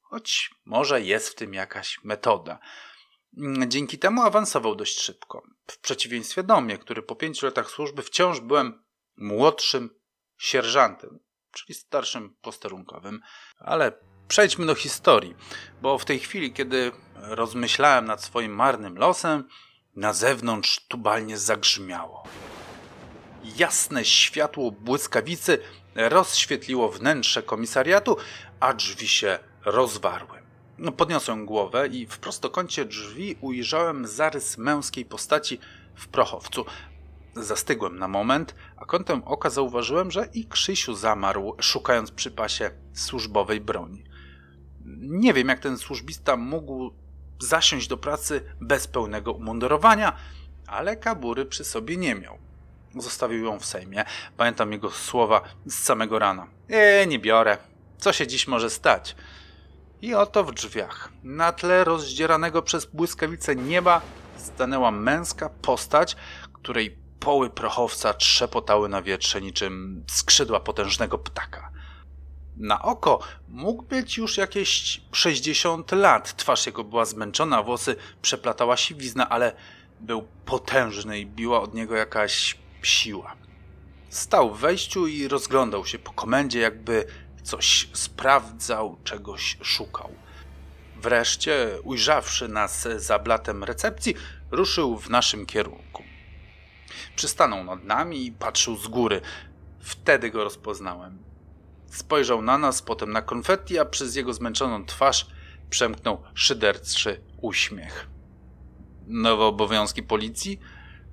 [0.00, 2.58] Choć może jest w tym jakaś metoda.
[3.66, 5.42] Dzięki temu awansował dość szybko.
[5.66, 8.84] W przeciwieństwie do mnie, który po pięciu latach służby wciąż byłem
[9.16, 9.90] młodszym
[10.38, 11.18] sierżantem,
[11.52, 13.20] czyli starszym posterunkowym.
[13.58, 13.92] Ale
[14.28, 15.34] przejdźmy do historii,
[15.82, 19.48] bo w tej chwili, kiedy rozmyślałem nad swoim marnym losem,
[19.96, 22.22] na zewnątrz tubalnie zagrzmiało.
[23.56, 25.58] Jasne światło błyskawicy
[25.94, 28.16] rozświetliło wnętrze komisariatu,
[28.60, 30.42] a drzwi się rozwarły.
[30.78, 35.58] No, podniosłem głowę i w prostokącie drzwi ujrzałem zarys męskiej postaci
[35.94, 36.64] w prochowcu.
[37.36, 43.60] Zastygłem na moment, a kątem oka zauważyłem, że i Krzysiu zamarł, szukając przy pasie służbowej
[43.60, 44.04] broni.
[45.00, 46.94] Nie wiem, jak ten służbista mógł
[47.42, 50.16] zasiąść do pracy bez pełnego umundurowania,
[50.66, 52.38] ale kabury przy sobie nie miał.
[52.98, 54.04] Zostawił ją w Sejmie.
[54.36, 56.46] Pamiętam jego słowa z samego rana.
[56.68, 57.58] E, nie biorę.
[57.98, 59.16] Co się dziś może stać?
[60.02, 64.00] I oto w drzwiach, na tle rozdzieranego przez błyskawice nieba,
[64.36, 66.16] stanęła męska postać,
[66.52, 71.71] której poły prochowca trzepotały na wietrze niczym skrzydła potężnego ptaka.
[72.56, 76.36] Na oko mógł być już jakieś 60 lat.
[76.36, 79.52] Twarz jego była zmęczona, włosy przeplatała siwizna, ale
[80.00, 83.36] był potężny i biła od niego jakaś siła.
[84.08, 87.04] Stał w wejściu i rozglądał się po komendzie, jakby
[87.42, 90.14] coś sprawdzał, czegoś szukał.
[90.96, 94.14] Wreszcie, ujrzawszy nas za blatem recepcji,
[94.50, 96.02] ruszył w naszym kierunku.
[97.16, 99.20] Przystanął nad nami i patrzył z góry.
[99.80, 101.31] Wtedy go rozpoznałem.
[101.92, 105.26] Spojrzał na nas, potem na konfetti, a przez jego zmęczoną twarz
[105.70, 108.06] przemknął szyderczy uśmiech.
[109.06, 110.60] Nowe obowiązki policji?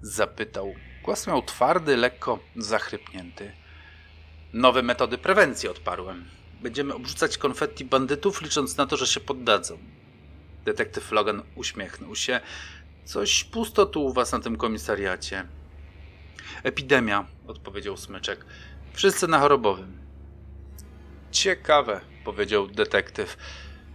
[0.01, 0.73] Zapytał.
[1.03, 3.51] Głos miał twardy, lekko zachrypnięty.
[4.53, 6.25] Nowe metody prewencji odparłem.
[6.61, 9.77] Będziemy obrzucać konfetti bandytów, licząc na to, że się poddadzą.
[10.65, 12.39] Detektyw Logan uśmiechnął się.
[13.05, 15.47] Coś pusto tu u was na tym komisariacie.
[16.63, 18.45] Epidemia, odpowiedział Smyczek.
[18.93, 20.08] Wszyscy na chorobowym.
[21.31, 23.37] Ciekawe, powiedział detektyw.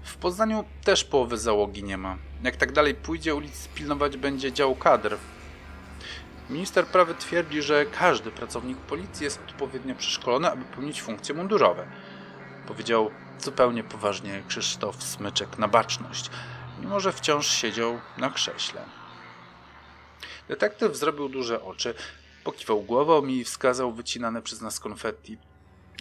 [0.02, 2.18] W Poznaniu też połowy załogi nie ma.
[2.42, 5.16] Jak tak dalej pójdzie, ulic pilnować będzie dział kadr.
[6.50, 11.86] Minister prawy twierdzi, że każdy pracownik policji jest odpowiednio przeszkolony, aby pełnić funkcje mundurowe.
[12.66, 16.30] Powiedział zupełnie poważnie Krzysztof Smyczek na baczność,
[16.80, 18.84] mimo że wciąż siedział na krześle.
[20.48, 21.94] Detektyw zrobił duże oczy,
[22.44, 25.38] pokiwał głową i wskazał wycinane przez nas konfetti.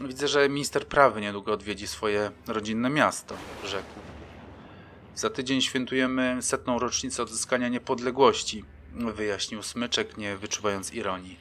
[0.01, 3.99] Widzę, że minister prawy niedługo odwiedzi swoje rodzinne miasto, rzekł.
[5.15, 11.39] Za tydzień świętujemy setną rocznicę odzyskania niepodległości wyjaśnił Smyczek, nie wyczuwając ironii.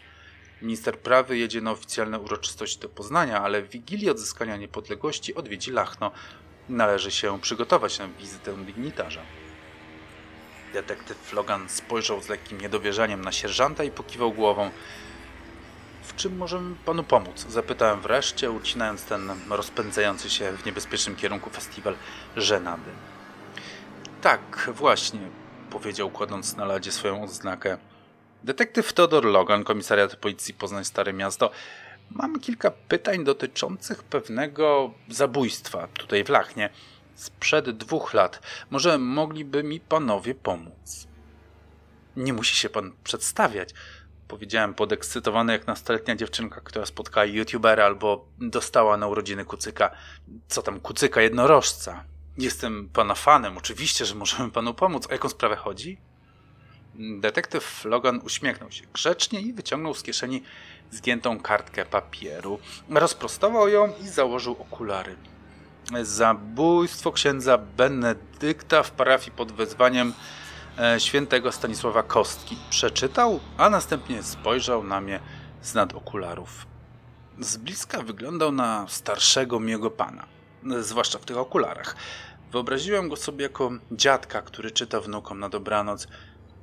[0.62, 6.10] Minister prawy jedzie na oficjalne uroczystości do Poznania, ale w Wigilii odzyskania niepodległości odwiedzi Lachno.
[6.68, 9.22] Należy się przygotować na wizytę dygnitarza.
[10.72, 14.70] Detektyw Logan spojrzał z lekkim niedowierzaniem na sierżanta i pokiwał głową.
[16.02, 17.46] W czym możemy panu pomóc?
[17.48, 21.94] Zapytałem wreszcie, ucinając ten rozpędzający się w niebezpiecznym kierunku festiwal
[22.36, 22.90] żenady.
[24.20, 25.20] Tak, właśnie,
[25.70, 27.78] powiedział kładąc na ladzie swoją odznakę.
[28.44, 31.50] Detektyw Todor Logan, komisariat policji Poznań Stare Miasto.
[32.10, 36.70] Mam kilka pytań dotyczących pewnego zabójstwa tutaj w Lachnie
[37.14, 38.40] sprzed dwóch lat.
[38.70, 41.06] Może mogliby mi panowie pomóc?
[42.16, 43.70] Nie musi się pan przedstawiać.
[44.32, 49.90] Powiedziałem podekscytowany jak nastoletnia dziewczynka, która spotkała youtubera albo dostała na urodziny kucyka.
[50.48, 52.04] Co tam, kucyka jednorożca?
[52.38, 55.06] Jestem pana fanem, oczywiście, że możemy panu pomóc.
[55.06, 55.98] O jaką sprawę chodzi?
[57.20, 60.42] Detektyw Logan uśmiechnął się grzecznie i wyciągnął z kieszeni
[60.90, 62.58] zgiętą kartkę papieru.
[62.90, 65.16] Rozprostował ją i założył okulary.
[66.02, 70.12] Zabójstwo księdza Benedykta w parafii pod wezwaniem
[70.98, 72.56] świętego Stanisława Kostki.
[72.70, 75.20] Przeczytał, a następnie spojrzał na mnie
[75.62, 76.66] z nad okularów.
[77.40, 80.26] Z bliska wyglądał na starszego miłego pana,
[80.80, 81.96] zwłaszcza w tych okularach.
[82.52, 86.08] Wyobraziłem go sobie jako dziadka, który czyta wnukom na dobranoc,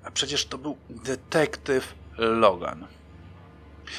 [0.04, 2.88] a przecież to był detektyw Logan.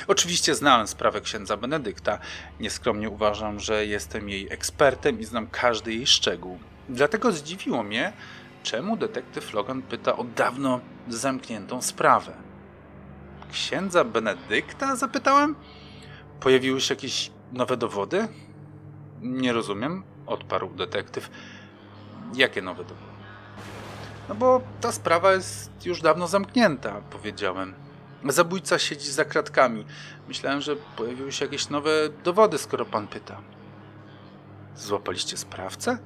[0.06, 2.18] Oczywiście znałem sprawę księdza Benedykta.
[2.60, 6.58] Nieskromnie uważam, że jestem jej ekspertem i znam każdy jej szczegół.
[6.88, 8.12] Dlatego zdziwiło mnie,
[8.62, 12.32] czemu detektyw Logan pyta o dawno zamkniętą sprawę.
[13.52, 14.96] Księdza Benedykta?
[14.96, 15.54] Zapytałem.
[16.40, 18.28] Pojawiły się jakieś nowe dowody?
[19.22, 21.30] Nie rozumiem, odparł detektyw.
[22.34, 23.10] Jakie nowe dowody?
[24.28, 27.74] No bo ta sprawa jest już dawno zamknięta, powiedziałem.
[28.24, 29.84] Zabójca siedzi za kratkami.
[30.28, 31.90] Myślałem, że pojawiły się jakieś nowe
[32.24, 33.40] dowody, skoro pan pyta.
[34.76, 35.98] Złapaliście sprawcę?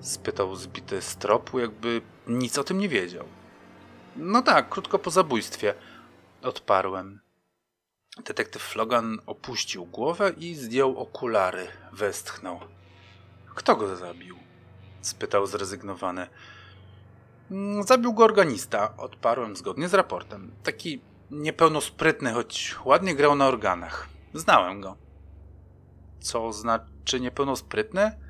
[0.00, 3.24] Spytał zbity z tropu, jakby nic o tym nie wiedział.
[4.16, 5.74] No tak, krótko po zabójstwie.
[6.42, 7.20] Odparłem.
[8.24, 11.66] Detektyw Logan opuścił głowę i zdjął okulary.
[11.92, 12.60] Westchnął.
[13.54, 14.36] Kto go zabił?
[15.00, 16.26] Spytał zrezygnowany.
[17.86, 20.52] Zabił go organista, odparłem zgodnie z raportem.
[20.62, 24.08] Taki niepełnosprytny, choć ładnie grał na organach.
[24.34, 24.96] Znałem go.
[26.20, 28.27] Co znaczy niepełnosprytny?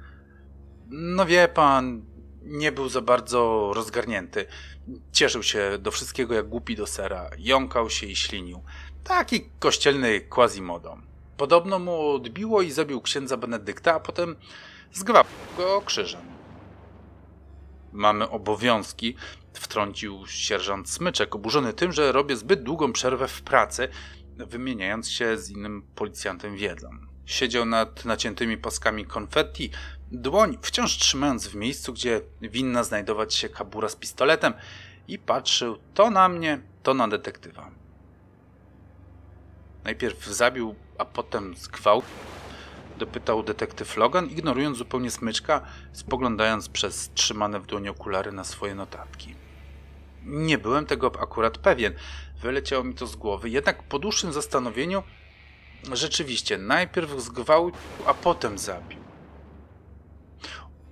[0.91, 2.03] No wie pan,
[2.43, 4.47] nie był za bardzo rozgarnięty.
[5.13, 7.31] Cieszył się do wszystkiego jak głupi do sera.
[7.39, 8.63] Jąkał się i ślinił.
[9.05, 10.99] Taki kościelny quasimodo.
[11.37, 14.37] Podobno mu odbiło i zabił księdza Benedykta, a potem
[14.93, 16.21] zgwałcił go krzyżem.
[17.93, 19.15] Mamy obowiązki,
[19.53, 23.89] wtrącił sierżant Smyczek, oburzony tym, że robię zbyt długą przerwę w pracy,
[24.37, 27.08] wymieniając się z innym policjantem wiedzą.
[27.29, 29.71] Siedział nad naciętymi paskami konfetti,
[30.13, 34.55] dłoń wciąż trzymając w miejscu, gdzie winna znajdować się kabura z pistoletem
[35.09, 37.71] i patrzył to na mnie, to na detektywa.
[39.85, 42.11] Najpierw zabił, a potem zgwałcił
[42.99, 45.61] dopytał detektyw Logan, ignorując zupełnie smyczka,
[45.93, 49.35] spoglądając przez trzymane w dłoni okulary na swoje notatki.
[50.25, 51.95] Nie byłem tego akurat pewien.
[52.43, 55.03] Wyleciało mi to z głowy, jednak po dłuższym zastanowieniu
[55.93, 58.99] rzeczywiście najpierw zgwałcił, a potem zabił.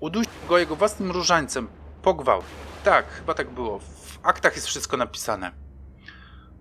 [0.00, 1.68] Udusił go jego własnym różańcem,
[2.02, 2.42] pogwał.
[2.84, 3.78] Tak, chyba tak było.
[3.78, 5.52] W aktach jest wszystko napisane.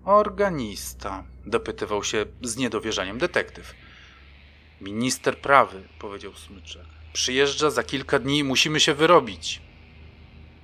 [0.04, 3.74] Organista, dopytywał się z niedowierzaniem detektyw.
[4.80, 6.86] Minister prawy, powiedział Smyczek.
[7.12, 9.62] Przyjeżdża za kilka dni i musimy się wyrobić.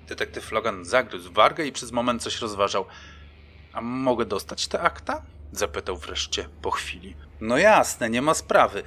[0.09, 2.87] Detektyw Logan zagryzł wargę i przez moment coś rozważał.
[3.73, 5.23] A mogę dostać te akta?
[5.53, 7.17] Zapytał wreszcie po chwili.
[7.41, 8.83] No jasne, nie ma sprawy,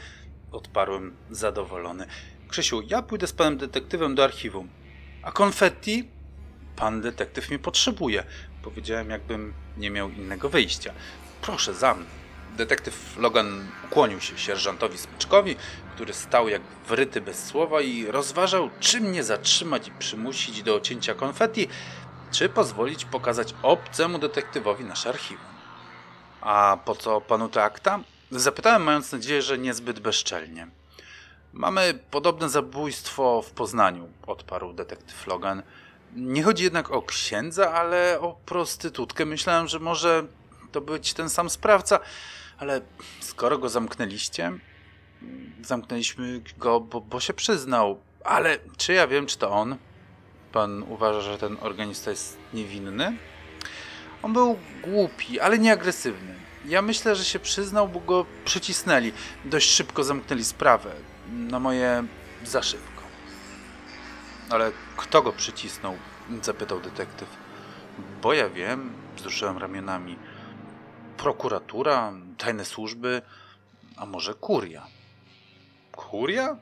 [0.51, 2.07] odparłem zadowolony.
[2.47, 4.69] Krzysiu, ja pójdę z panem detektywem do archiwum.
[5.23, 6.09] A konfetti?
[6.75, 8.23] Pan detektyw mnie potrzebuje,
[8.63, 10.93] powiedziałem, jakbym nie miał innego wyjścia.
[11.41, 12.05] Proszę za mną.
[12.57, 15.55] Detektyw Logan ukłonił się sierżantowi Smyczkowi,
[15.95, 21.13] który stał jak wryty bez słowa i rozważał, czy mnie zatrzymać i przymusić do cięcia
[21.13, 21.67] konfetti,
[22.31, 25.54] czy pozwolić pokazać obcemu detektywowi nasze archiwum.
[26.45, 27.99] A po co panu te akta?
[28.31, 30.67] Zapytałem, mając nadzieję, że niezbyt bezczelnie.
[31.53, 35.63] Mamy podobne zabójstwo w Poznaniu, odparł detektyw Logan.
[36.15, 39.25] Nie chodzi jednak o księdza, ale o prostytutkę.
[39.25, 40.23] Myślałem, że może
[40.71, 41.99] to być ten sam sprawca.
[42.57, 42.81] Ale
[43.19, 44.51] skoro go zamknęliście,
[45.61, 47.99] zamknęliśmy go, bo, bo się przyznał.
[48.23, 49.77] Ale czy ja wiem, czy to on?
[50.51, 53.17] Pan uważa, że ten organista jest niewinny?
[54.25, 56.35] On był głupi, ale nie agresywny.
[56.65, 59.11] Ja myślę, że się przyznał, bo go przycisnęli.
[59.45, 60.91] Dość szybko zamknęli sprawę.
[61.31, 62.03] Na moje
[62.43, 63.01] za szybko.
[64.49, 65.97] Ale kto go przycisnął?
[66.41, 67.29] Zapytał detektyw.
[68.21, 70.17] Bo ja wiem, wzruszyłem ramionami.
[71.17, 73.21] Prokuratura, tajne służby,
[73.97, 74.87] a może kuria?
[75.91, 76.57] Kuria?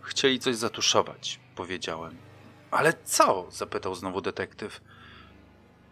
[0.00, 2.16] Chcieli coś zatuszować, powiedziałem.
[2.70, 3.46] Ale co?
[3.50, 4.80] zapytał znowu detektyw.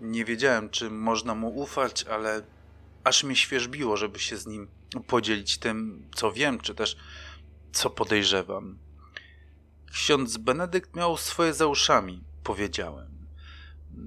[0.03, 2.43] Nie wiedziałem, czy można mu ufać, ale
[3.05, 4.69] aż mnie świeżbiło, żeby się z nim
[5.07, 6.97] podzielić tym, co wiem, czy też
[7.73, 8.79] co podejrzewam.
[9.93, 13.27] Ksiądz Benedykt miał swoje za uszami, powiedziałem.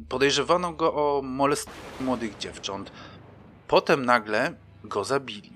[0.09, 2.91] Podejrzewano go o molestowanie młodych dziewcząt.
[3.67, 5.53] Potem nagle go zabili.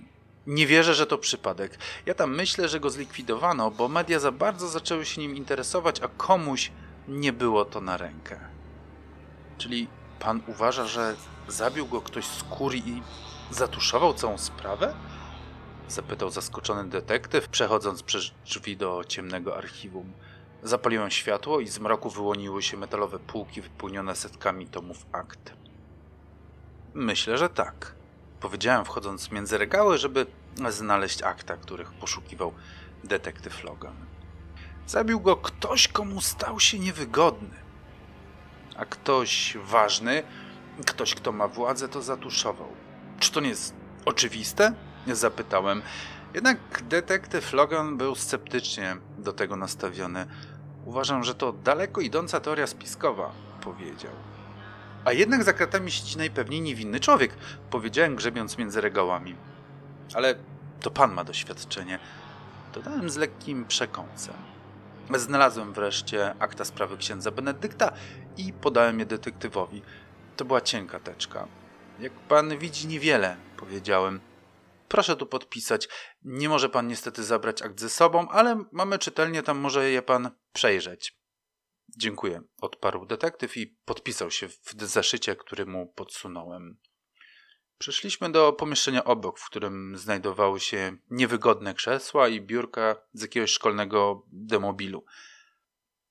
[0.48, 1.78] Nie wierzę, że to przypadek.
[2.06, 6.08] Ja tam myślę, że go zlikwidowano, bo media za bardzo zaczęły się nim interesować, a
[6.08, 6.72] komuś
[7.08, 8.40] nie było to na rękę.
[9.58, 9.88] Czyli
[10.20, 11.16] pan uważa, że
[11.48, 13.02] zabił go ktoś z kurii i
[13.52, 14.94] zatuszował całą sprawę?
[15.88, 20.14] Zapytał zaskoczony detektyw, przechodząc przez drzwi do ciemnego archiwum.
[20.64, 25.54] Zapaliłem światło i z mroku wyłoniły się metalowe półki wypełnione setkami tomów akt.
[26.94, 27.96] Myślę, że tak.
[28.40, 30.26] Powiedziałem, wchodząc między regały, żeby
[30.70, 32.54] znaleźć akta, których poszukiwał
[33.04, 33.96] detektyw Logan.
[34.88, 37.69] Zabił go ktoś, komu stał się niewygodny.
[38.80, 40.24] A ktoś ważny,
[40.86, 42.68] ktoś, kto ma władzę, to zatuszował.
[43.20, 43.74] Czy to nie jest
[44.06, 44.74] oczywiste?
[45.08, 45.82] Zapytałem.
[46.34, 50.28] Jednak detektyw Logan był sceptycznie do tego nastawiony.
[50.86, 54.12] Uważam, że to daleko idąca teoria spiskowa, powiedział.
[55.06, 57.34] A jednak za kratami siedzi najpewniej niewinny człowiek,
[57.70, 59.36] powiedziałem grzebiąc między regałami.
[60.14, 60.36] Ale
[60.80, 62.00] to pan ma doświadczenie.
[62.74, 64.36] Dodałem z lekkim przekąsem.
[65.16, 67.92] Znalazłem wreszcie akta sprawy księdza Benedykta
[68.38, 69.82] i podałem je detektywowi.
[70.38, 71.48] To była cienka teczka.
[72.00, 74.20] Jak pan widzi, niewiele, powiedziałem.
[74.88, 75.88] Proszę tu podpisać.
[76.24, 80.32] Nie może pan niestety zabrać akt ze sobą, ale mamy czytelnię, tam może je pan
[80.54, 81.20] przejrzeć.
[81.98, 86.78] Dziękuję, odparł detektyw i podpisał się w zeszycie, który mu podsunąłem.
[87.80, 94.24] Przeszliśmy do pomieszczenia obok, w którym znajdowały się niewygodne krzesła i biurka z jakiegoś szkolnego
[94.32, 95.06] demobilu.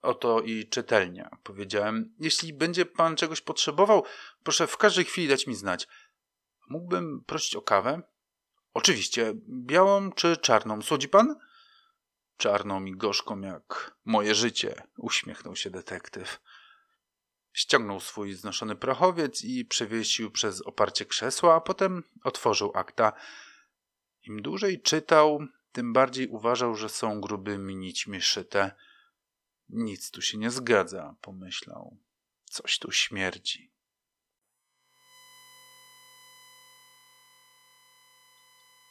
[0.03, 2.15] Oto i czytelnia, powiedziałem.
[2.21, 4.05] Jeśli będzie pan czegoś potrzebował,
[4.43, 5.89] proszę w każdej chwili dać mi znać.
[6.69, 8.03] Mógłbym prosić o kawę?
[8.75, 9.35] Oczywiście.
[9.49, 10.83] Białą czy czarną?
[10.83, 11.37] Słodzi pan?
[12.37, 16.41] Czarną i gorzką jak moje życie, uśmiechnął się detektyw.
[17.53, 23.13] Ściągnął swój znoszony prochowiec i przewiesił przez oparcie krzesła, a potem otworzył akta.
[24.23, 25.39] Im dłużej czytał,
[25.73, 28.75] tym bardziej uważał, że są grubymi nićmi szyte.
[29.69, 31.97] Nic tu się nie zgadza, pomyślał.
[32.45, 33.73] Coś tu śmierdzi.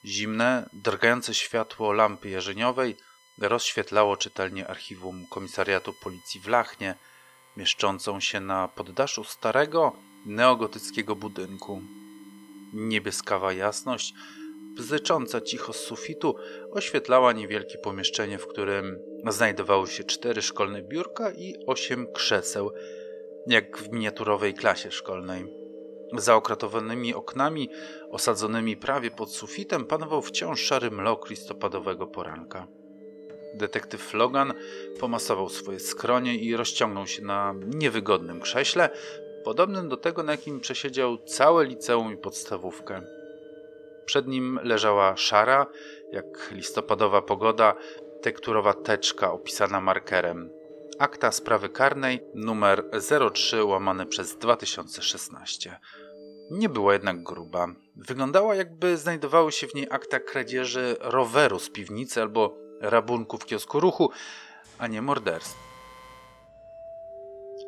[0.05, 2.97] Zimne, drgające światło lampy jarzeniowej
[3.37, 6.95] rozświetlało czytelnię archiwum Komisariatu Policji w Lachnie,
[7.57, 9.93] mieszczącą się na poddaszu starego,
[10.25, 11.81] neogotyckiego budynku.
[12.73, 14.13] Niebieskawa jasność,
[14.75, 16.35] bzycząca cicho z sufitu,
[16.71, 22.71] oświetlała niewielkie pomieszczenie, w którym znajdowały się cztery szkolne biurka i osiem krzeseł,
[23.47, 25.45] jak w miniaturowej klasie szkolnej.
[26.13, 27.69] Za okratowanymi oknami,
[28.09, 32.67] osadzonymi prawie pod sufitem, panował wciąż szary mlok listopadowego poranka.
[33.57, 34.53] Detektyw Logan
[34.99, 38.89] pomasował swoje skronie i rozciągnął się na niewygodnym krześle,
[39.43, 43.01] podobnym do tego, na jakim przesiedział całe liceum i podstawówkę.
[44.05, 45.65] Przed nim leżała szara,
[46.11, 47.75] jak listopadowa pogoda,
[48.21, 50.49] tekturowa teczka opisana markerem.
[50.99, 52.83] Akta sprawy karnej numer
[53.33, 55.79] 03 łamane przez 2016.
[56.51, 57.67] Nie była jednak gruba.
[57.95, 63.79] Wyglądała jakby znajdowały się w niej akta kradzieży roweru z piwnicy albo rabunku w kiosku
[63.79, 64.11] ruchu,
[64.77, 65.57] a nie morderstw.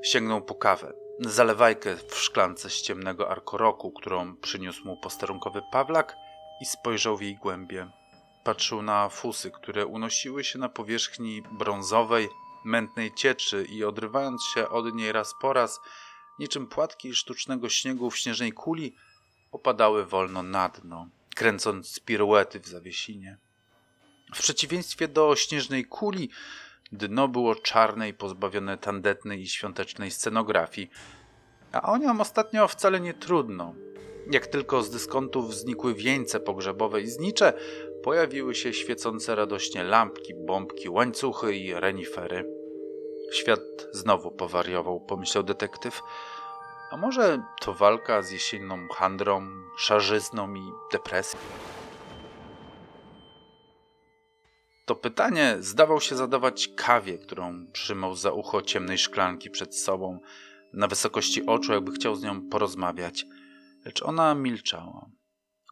[0.04, 6.16] Sięgnął po kawę, zalewajkę w szklance z ciemnego arkoroku, którą przyniósł mu posterunkowy Pawlak
[6.62, 7.90] i spojrzał w jej głębie.
[8.44, 12.30] Patrzył na fusy, które unosiły się na powierzchni brązowej,
[12.66, 15.80] mętnej cieczy i odrywając się od niej raz po raz,
[16.40, 18.96] niczym płatki sztucznego śniegu w śnieżnej kuli,
[19.52, 23.38] opadały wolno na dno, kręcąc piruety w zawiesinie.
[24.36, 26.30] W przeciwieństwie do śnieżnej kuli,
[26.92, 30.90] dno było czarne i pozbawione tandetnej i świątecznej scenografii.
[31.72, 33.74] A o nią ostatnio wcale nie trudno.
[34.32, 37.54] Jak tylko z dyskontów znikły wieńce pogrzebowe i znicze,
[38.04, 42.46] pojawiły się świecące radośnie lampki, bombki, łańcuchy i renifery.
[43.34, 43.60] Świat
[43.92, 46.02] znowu powariował, pomyślał detektyw.
[46.92, 51.40] A może to walka z jesienną handrą, szarzyzną i depresją?
[54.90, 60.20] To pytanie zdawał się zadawać kawie, którą trzymał za ucho ciemnej szklanki przed sobą.
[60.74, 63.26] na wysokości oczu, jakby chciał z nią porozmawiać.
[63.86, 65.06] Lecz ona milczała.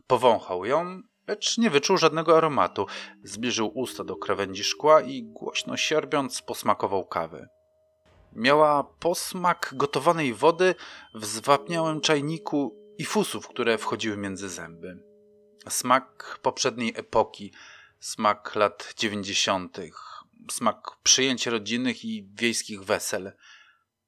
[0.08, 2.86] Powąchał ją, lecz nie wyczuł żadnego aromatu.
[3.24, 7.48] Zbliżył usta do krawędzi szkła i głośno sierbiąc posmakował kawy.
[8.34, 10.76] Miała posmak gotowanej wody
[11.14, 15.04] w zwapniałym czajniku i fusów, które wchodziły między zęby.
[15.70, 17.52] Smak poprzedniej epoki,
[18.00, 19.96] smak lat dziewięćdziesiątych,
[20.52, 23.32] smak przyjęć rodzinnych i wiejskich wesel.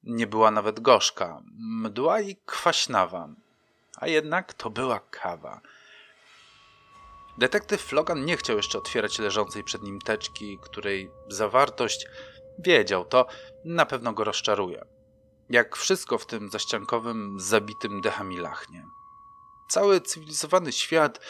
[0.02, 3.28] Nie była nawet gorzka, mdła i kwaśnawa,
[3.96, 5.60] a jednak to była kawa.
[7.38, 12.06] Detektyw Logan nie chciał jeszcze otwierać leżącej przed nim teczki, której zawartość
[12.58, 13.26] wiedział to,
[13.64, 14.84] na pewno go rozczaruje.
[15.50, 18.84] Jak wszystko w tym zaściankowym, zabitym dechami lachnie.
[19.68, 21.20] Cały cywilizowany świat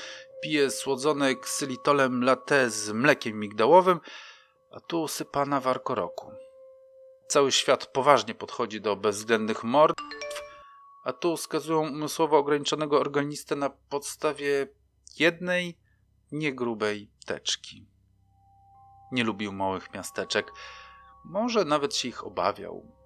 [0.43, 4.01] pije słodzone ksylitolem latte z mlekiem migdałowym,
[4.71, 6.33] a tu sypana warkoroku.
[7.29, 9.97] Cały świat poważnie podchodzi do bezwzględnych mord,
[11.05, 14.69] a tu skazują umysłowo ograniczonego organistę na podstawie
[15.19, 15.79] jednej
[16.33, 17.87] niegrubej teczki.
[19.13, 20.53] Nie lubił małych miasteczek,
[21.25, 23.00] może nawet się ich obawiał,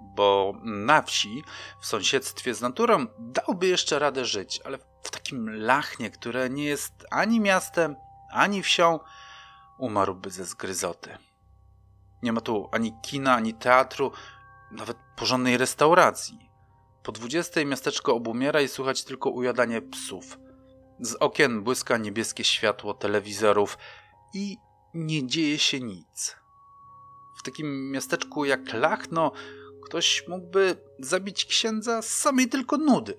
[0.00, 1.44] bo na wsi,
[1.80, 7.06] w sąsiedztwie z naturą, dałby jeszcze radę żyć, ale w takim lachnie, które nie jest
[7.10, 7.96] ani miastem,
[8.32, 9.00] ani wsią,
[9.78, 11.18] umarłby ze zgryzoty.
[12.22, 14.12] Nie ma tu ani kina, ani teatru,
[14.70, 16.50] nawet porządnej restauracji.
[17.02, 20.38] Po dwudziestej miasteczko obumiera i słychać tylko ujadanie psów.
[21.00, 23.78] Z okien błyska niebieskie światło telewizorów
[24.34, 24.56] i
[24.94, 26.36] nie dzieje się nic.
[27.38, 29.32] W takim miasteczku jak Lachno
[29.88, 33.16] ktoś mógłby zabić księdza z samej tylko nudy,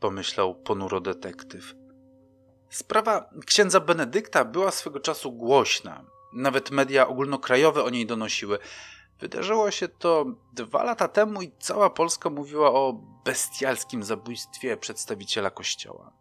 [0.00, 1.74] pomyślał ponuro detektyw.
[2.70, 6.04] Sprawa księdza Benedykta była swego czasu głośna.
[6.32, 8.58] Nawet media ogólnokrajowe o niej donosiły.
[9.20, 12.92] Wydarzyło się to dwa lata temu i cała Polska mówiła o
[13.24, 16.12] bestialskim zabójstwie przedstawiciela kościoła.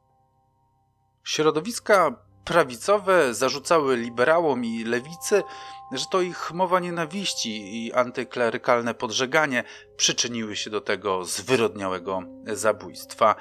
[1.23, 5.43] Środowiska prawicowe zarzucały liberałom i lewicy,
[5.91, 9.63] że to ich mowa nienawiści i antyklerykalne podżeganie
[9.97, 13.35] przyczyniły się do tego zwyrodniałego zabójstwa,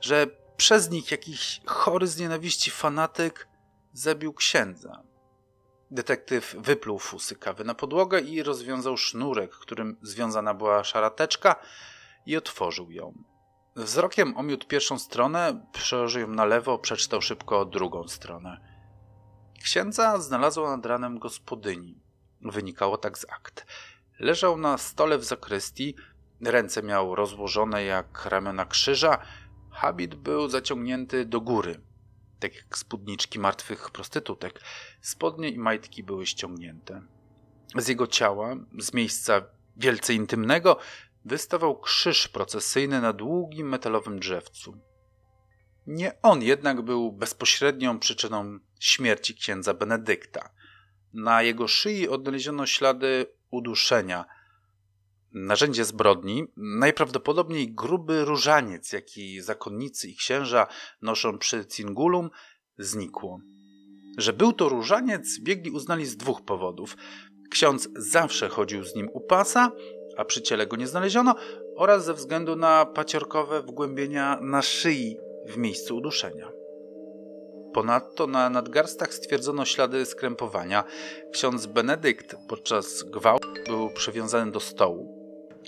[0.00, 3.48] że przez nich jakiś chory z nienawiści fanatyk
[3.92, 5.02] zabił księdza.
[5.90, 11.56] Detektyw wypluł fusy kawy na podłogę i rozwiązał sznurek, którym związana była szarateczka
[12.26, 13.12] i otworzył ją.
[13.78, 18.60] Wzrokiem omiótł pierwszą stronę, przełożył ją na lewo, przeczytał szybko drugą stronę.
[19.62, 22.00] Księdza znalazła nad ranem gospodyni.
[22.40, 23.66] Wynikało tak z akt.
[24.20, 25.94] Leżał na stole w zakrystii,
[26.40, 29.18] ręce miał rozłożone jak ramiona krzyża,
[29.70, 31.80] habit był zaciągnięty do góry,
[32.40, 34.60] tak jak spódniczki martwych prostytutek.
[35.00, 37.02] Spodnie i majtki były ściągnięte.
[37.76, 39.42] Z jego ciała, z miejsca
[39.76, 40.78] wielce intymnego,
[41.28, 44.78] wystawał krzyż procesyjny na długim metalowym drzewcu.
[45.86, 50.50] Nie on jednak był bezpośrednią przyczyną śmierci księdza Benedykta.
[51.14, 54.24] Na jego szyi odnaleziono ślady uduszenia.
[55.32, 60.66] Narzędzie zbrodni, najprawdopodobniej gruby różaniec, jaki zakonnicy i księża
[61.02, 62.30] noszą przy cingulum,
[62.78, 63.40] znikło.
[64.18, 66.96] Że był to różaniec, biegli uznali z dwóch powodów.
[67.50, 69.72] Ksiądz zawsze chodził z nim u pasa,
[70.18, 71.34] a przy ciele go nie znaleziono,
[71.76, 76.52] oraz ze względu na paciorkowe wgłębienia na szyi w miejscu uduszenia.
[77.74, 80.84] Ponadto na nadgarstach stwierdzono ślady skrępowania.
[81.32, 85.18] Ksiądz Benedykt podczas gwałtu był przywiązany do stołu.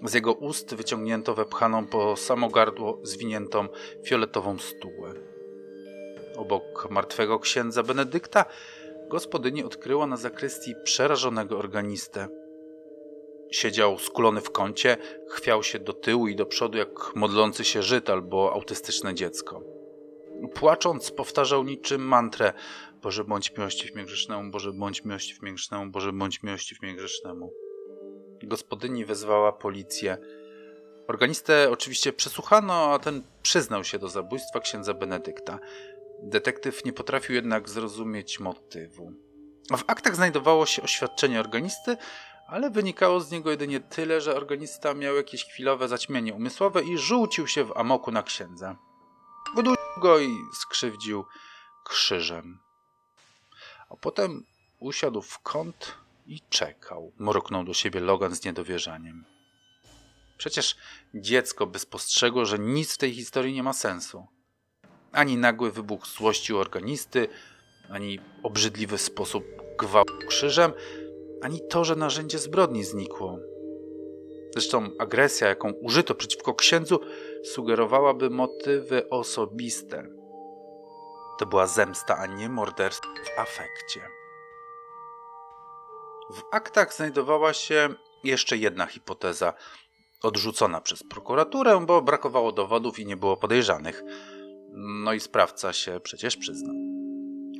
[0.05, 3.69] Z jego ust wyciągnięto wepchaną po samo gardło zwiniętą
[4.05, 5.15] fioletową stułę.
[6.37, 8.45] Obok martwego księdza Benedykta
[9.09, 12.39] gospodyni odkryła na zakrystii przerażonego organistę.
[13.51, 14.97] Siedział skulony w kącie,
[15.29, 19.63] chwiał się do tyłu i do przodu jak modlący się Żyd albo autystyczne dziecko.
[20.55, 22.53] Płacząc powtarzał niczym mantrę
[23.03, 27.53] Boże bądź miłościw mnie grzesznemu, Boże bądź miłościw mnie grzesznemu, Boże bądź miłościw mnie grzesznemu.
[28.43, 30.19] Gospodyni wezwała policję.
[31.09, 35.59] Organistę oczywiście przesłuchano, a ten przyznał się do zabójstwa księdza Benedykta.
[36.23, 39.13] Detektyw nie potrafił jednak zrozumieć motywu.
[39.77, 41.97] W aktach znajdowało się oświadczenie organisty,
[42.51, 47.47] ale wynikało z niego jedynie tyle, że organista miał jakieś chwilowe zaćmienie umysłowe i rzucił
[47.47, 48.77] się w amoku na księdza.
[49.57, 50.31] Udusił go i
[50.61, 51.25] skrzywdził
[51.85, 52.59] krzyżem.
[53.91, 54.45] A potem
[54.79, 55.95] usiadł w kąt
[56.27, 57.13] i czekał.
[57.19, 59.25] Mruknął do siebie Logan z niedowierzaniem.
[60.39, 60.77] Przecież
[61.15, 64.27] dziecko by spostrzegło, że nic w tej historii nie ma sensu.
[65.13, 67.29] Ani nagły wybuch złości u organisty,
[67.91, 69.45] ani obrzydliwy sposób
[69.79, 70.73] gwałtu krzyżem,
[71.43, 73.38] ani to, że narzędzie zbrodni znikło.
[74.53, 77.01] Zresztą agresja, jaką użyto przeciwko księdzu,
[77.45, 80.07] sugerowałaby motywy osobiste.
[81.38, 84.01] To była zemsta, a nie morderstwo w afekcie.
[86.30, 87.88] W aktach znajdowała się
[88.24, 89.55] jeszcze jedna hipoteza,
[90.22, 94.03] odrzucona przez prokuraturę, bo brakowało dowodów i nie było podejrzanych.
[94.72, 96.74] No i sprawca się przecież przyznał.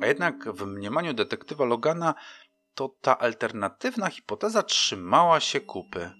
[0.01, 2.15] A jednak w mniemaniu detektywa Logana
[2.75, 6.11] to ta alternatywna hipoteza trzymała się kupy.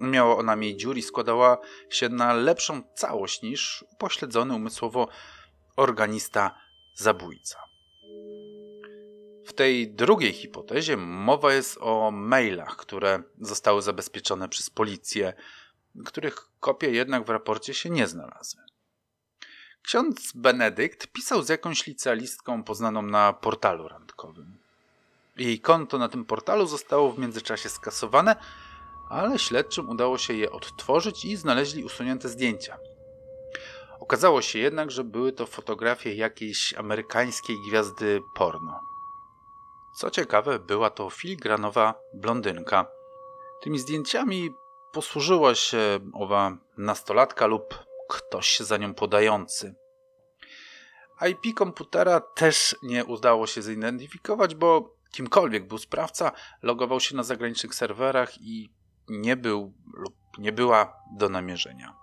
[0.00, 1.58] Miała ona mniej dziur i składała
[1.90, 5.08] się na lepszą całość niż upośledzony umysłowo
[5.76, 6.58] organista
[6.94, 7.58] zabójca.
[9.46, 15.32] W tej drugiej hipotezie mowa jest o mailach, które zostały zabezpieczone przez policję,
[16.04, 18.62] których kopie jednak w raporcie się nie znalazły.
[19.82, 24.61] Ksiądz Benedykt pisał z jakąś licealistką poznaną na portalu randkowym.
[25.36, 28.36] Jej konto na tym portalu zostało w międzyczasie skasowane,
[29.10, 32.78] ale śledczym udało się je odtworzyć i znaleźli usunięte zdjęcia.
[34.00, 38.80] Okazało się jednak, że były to fotografie jakiejś amerykańskiej gwiazdy porno.
[39.96, 42.86] Co ciekawe, była to filigranowa blondynka.
[43.62, 44.50] Tymi zdjęciami
[44.92, 49.74] posłużyła się owa nastolatka lub ktoś za nią podający.
[51.28, 56.32] IP komputera też nie udało się zidentyfikować, bo kimkolwiek był sprawca,
[56.62, 58.70] logował się na zagranicznych serwerach i
[59.08, 61.94] nie był lub nie była do namierzenia.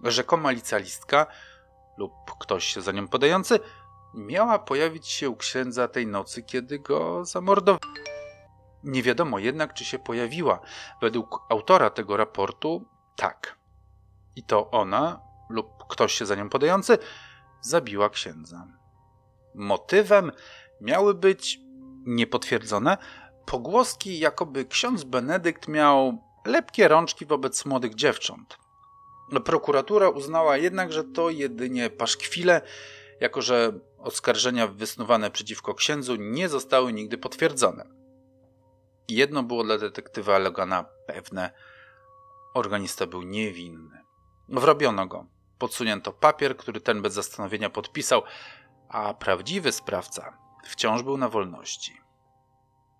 [0.00, 1.26] Rzekoma licealistka
[1.96, 3.60] lub ktoś za nią podający
[4.14, 7.92] miała pojawić się u księdza tej nocy, kiedy go zamordowano.
[8.84, 10.60] Nie wiadomo jednak, czy się pojawiła.
[11.00, 12.84] Według autora tego raportu
[13.16, 13.58] tak.
[14.36, 16.98] I to ona lub ktoś się za nią podający
[17.60, 18.66] zabiła księdza.
[19.54, 20.32] Motywem
[20.82, 21.60] miały być
[22.06, 22.98] niepotwierdzone
[23.46, 28.58] pogłoski, jakoby ksiądz Benedykt miał lepkie rączki wobec młodych dziewcząt.
[29.44, 32.60] Prokuratura uznała jednak, że to jedynie paszkwile,
[33.20, 37.84] jako że oskarżenia wysnuwane przeciwko księdzu nie zostały nigdy potwierdzone.
[39.08, 41.50] Jedno było dla detektywa Logana pewne:
[42.54, 43.98] organista był niewinny.
[44.48, 45.26] Wrobiono go.
[45.58, 48.22] Podsunięto papier, który ten bez zastanowienia podpisał,
[48.88, 52.00] a prawdziwy sprawca wciąż był na wolności.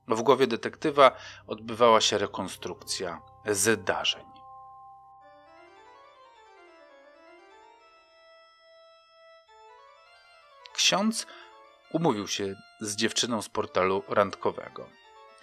[0.08, 4.24] W głowie detektywa odbywała się rekonstrukcja zdarzeń.
[10.74, 11.26] Ksiądz
[11.92, 14.88] umówił się z dziewczyną z portalu randkowego.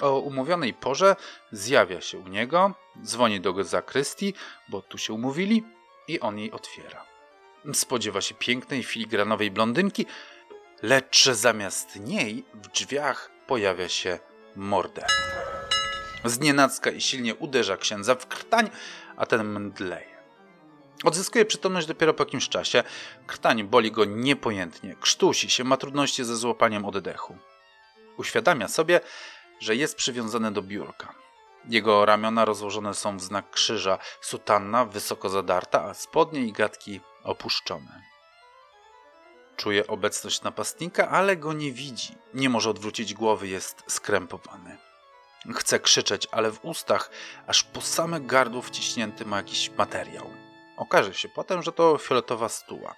[0.02, 1.16] O umówionej porze
[1.52, 4.34] zjawia się u niego, dzwoni do zakrystii,
[4.70, 5.64] bo tu się umówili,
[6.10, 7.06] i on jej otwiera.
[7.74, 10.06] Spodziewa się pięknej, filigranowej blondynki,
[10.82, 14.20] lecz zamiast niej w drzwiach pojawia się
[14.56, 15.08] morder.
[16.26, 18.70] Znienacka i silnie uderza księdza w krtań,
[19.18, 20.20] a ten mdleje.
[21.04, 22.84] Odzyskuje przytomność dopiero po jakimś czasie.
[23.28, 27.38] Krtań boli go niepojętnie, krztusi się, ma trudności ze złapaniem oddechu.
[28.18, 29.02] Uświadamia sobie,
[29.60, 31.16] że jest przywiązany do biurka.
[31.66, 38.09] Jego ramiona rozłożone są w znak krzyża, sutanna wysoko zadarta, a spodnie i gadki opuszczone.
[39.60, 42.16] Czuje obecność napastnika, ale go nie widzi.
[42.34, 44.78] Nie może odwrócić głowy, jest skrępowany.
[45.56, 47.10] Chce krzyczeć, ale w ustach,
[47.48, 50.30] aż po same gardło wciśnięty ma jakiś materiał.
[50.78, 52.96] Okaże się potem, że to fioletowa stuła.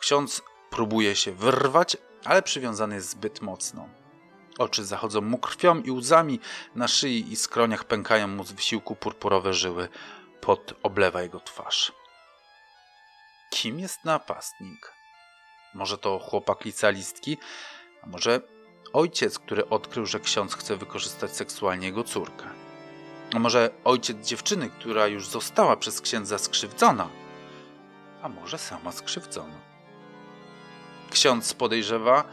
[0.00, 3.88] Ksiądz próbuje się wyrwać, ale przywiązany jest zbyt mocno.
[4.58, 6.40] Oczy zachodzą mu krwią i łzami,
[6.74, 9.88] na szyi i skroniach pękają mu z wysiłku purpurowe żyły,
[10.40, 11.92] pot oblewa jego twarz.
[13.50, 14.95] Kim jest napastnik?
[15.76, 17.38] Może to chłopak licealistki,
[18.02, 18.40] a może
[18.92, 22.44] ojciec, który odkrył, że ksiądz chce wykorzystać seksualnie jego córkę.
[23.34, 27.08] A może ojciec dziewczyny, która już została przez księdza skrzywdzona?
[28.22, 29.60] A może sama skrzywdzona?
[31.10, 32.24] Ksiądz podejrzewa,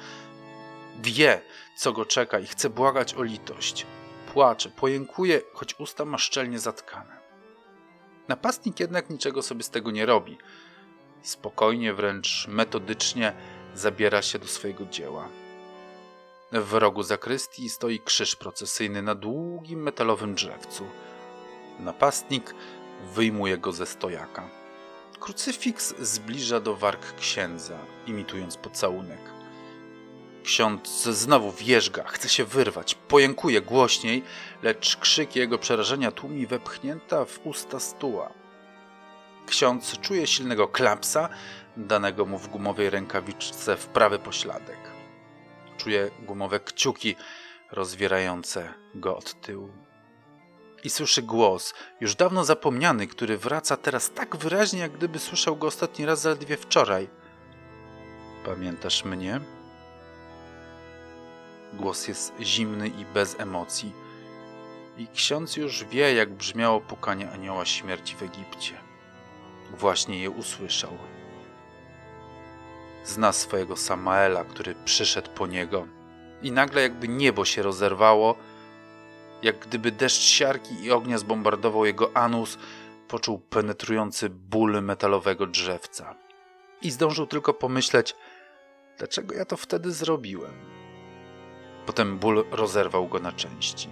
[1.01, 1.41] wie,
[1.77, 3.85] co go czeka i chce błagać o litość.
[4.33, 7.19] Płacze, pojękuje, choć usta ma szczelnie zatkane.
[8.27, 10.37] Napastnik jednak niczego sobie z tego nie robi.
[11.23, 13.33] Spokojnie, wręcz metodycznie
[13.75, 15.29] zabiera się do swojego dzieła.
[16.51, 20.83] W rogu zakrystii stoi krzyż procesyjny na długim metalowym drzewcu.
[21.79, 22.55] Napastnik
[23.13, 24.49] wyjmuje go ze stojaka.
[25.19, 29.21] Krucyfiks zbliża do warg księdza, imitując pocałunek.
[30.43, 34.23] Ksiądz znowu wierzga, chce się wyrwać, pojękuje głośniej,
[34.63, 38.42] lecz krzyk jego przerażenia tłumi wepchnięta w usta stuła.
[39.47, 41.29] Ksiądz czuje silnego klapsa,
[41.77, 44.79] danego mu w gumowej rękawiczce w prawy pośladek.
[45.77, 47.15] Czuje gumowe kciuki
[47.71, 49.69] rozwierające go od tyłu.
[50.83, 55.67] i słyszy głos, już dawno zapomniany, który wraca teraz tak wyraźnie, jak gdyby słyszał go
[55.67, 57.09] ostatni raz zaledwie wczoraj.
[58.45, 59.39] Pamiętasz mnie?
[61.73, 63.93] Głos jest zimny i bez emocji.
[64.97, 68.82] I ksiądz już wie, jak brzmiało pukanie anioła śmierci w Egipcie.
[69.73, 70.97] Właśnie je usłyszał.
[73.03, 75.87] Zna swojego Samaela, który przyszedł po niego.
[76.41, 78.35] I nagle jakby niebo się rozerwało,
[79.41, 82.57] jak gdyby deszcz siarki i ognia zbombardował jego anus,
[83.07, 86.15] poczuł penetrujący ból metalowego drzewca.
[86.81, 88.15] I zdążył tylko pomyśleć,
[88.97, 90.53] dlaczego ja to wtedy zrobiłem.
[91.85, 93.89] Potem ból rozerwał go na części.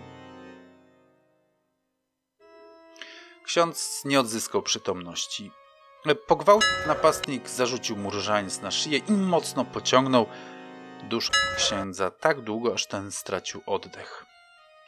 [3.44, 5.52] Ksiądz nie odzyskał przytomności.
[6.28, 10.26] Po gwałcie napastnik zarzucił mu różaniec na szyję i mocno pociągnął
[11.04, 14.26] dusz księdza tak długo, aż ten stracił oddech.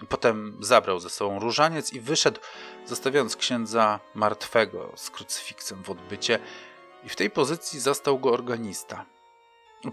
[0.10, 2.40] Potem zabrał ze sobą różaniec i wyszedł,
[2.86, 6.40] zostawiając księdza martwego z krucyfiksem w odbycie.
[7.04, 9.06] I w tej pozycji zastał go organista.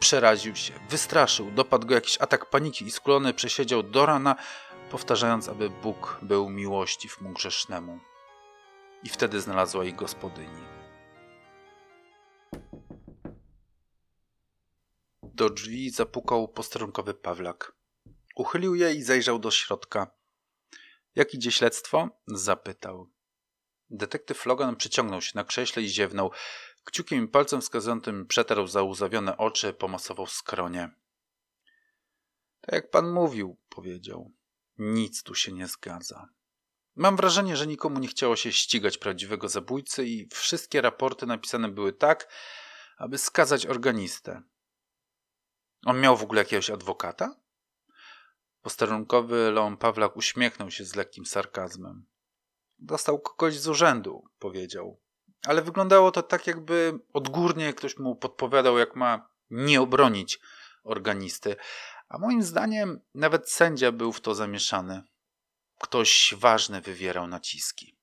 [0.01, 4.37] Przeraził się, wystraszył, dopadł go jakiś atak paniki i skulony przesiedział do rana,
[4.91, 7.99] powtarzając, aby Bóg był miłościw mu grzesznemu.
[9.03, 10.80] I wtedy znalazła ich gospodyni.
[15.41, 17.73] Do drzwi zapukał posterunkowy Pawlak.
[18.37, 20.11] Uchylił je i zajrzał do środka.
[21.15, 22.09] Jak idzie śledztwo?
[22.27, 23.11] zapytał.
[23.91, 26.31] Detektyw Logan przyciągnął się na krześle i ziewnął.
[26.85, 30.91] Kciukiem i palcem wskazującym przetarł zauzawione oczy, pomasował skronie.
[32.61, 34.33] Tak jak pan mówił, powiedział.
[34.79, 36.29] Nic tu się nie zgadza.
[36.97, 41.93] Mam wrażenie, że nikomu nie chciało się ścigać prawdziwego zabójcy i wszystkie raporty napisane były
[41.93, 42.29] tak,
[42.99, 44.43] aby skazać organistę.
[45.87, 47.37] On miał w ogóle jakiegoś adwokata?
[48.63, 52.07] Posterunkowy Leon Pawlak uśmiechnął się z lekkim sarkazmem.
[52.79, 55.01] Dostał kogoś z urzędu, powiedział.
[55.47, 60.41] Ale wyglądało to tak, jakby odgórnie ktoś mu podpowiadał, jak ma nie obronić
[60.85, 61.57] organisty.
[62.09, 65.03] A moim zdaniem nawet sędzia był w to zamieszany.
[65.81, 67.97] Ktoś ważny wywierał naciski.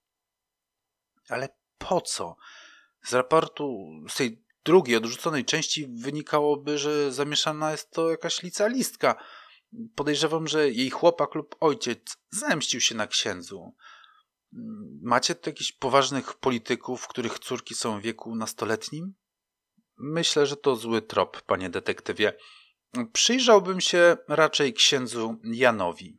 [1.29, 2.35] Ale po co?
[3.03, 9.15] Z raportu, z tej drugiej, odrzuconej części wynikałoby, że zamieszana jest to jakaś licealistka
[9.95, 13.75] Podejrzewam, że jej chłopak lub ojciec zemścił się na księdzu.
[15.01, 19.13] Macie tu jakichś poważnych polityków, których córki są w wieku nastoletnim?
[19.97, 22.33] Myślę, że to zły trop, panie detektywie.
[23.13, 26.17] Przyjrzałbym się raczej księdzu Janowi.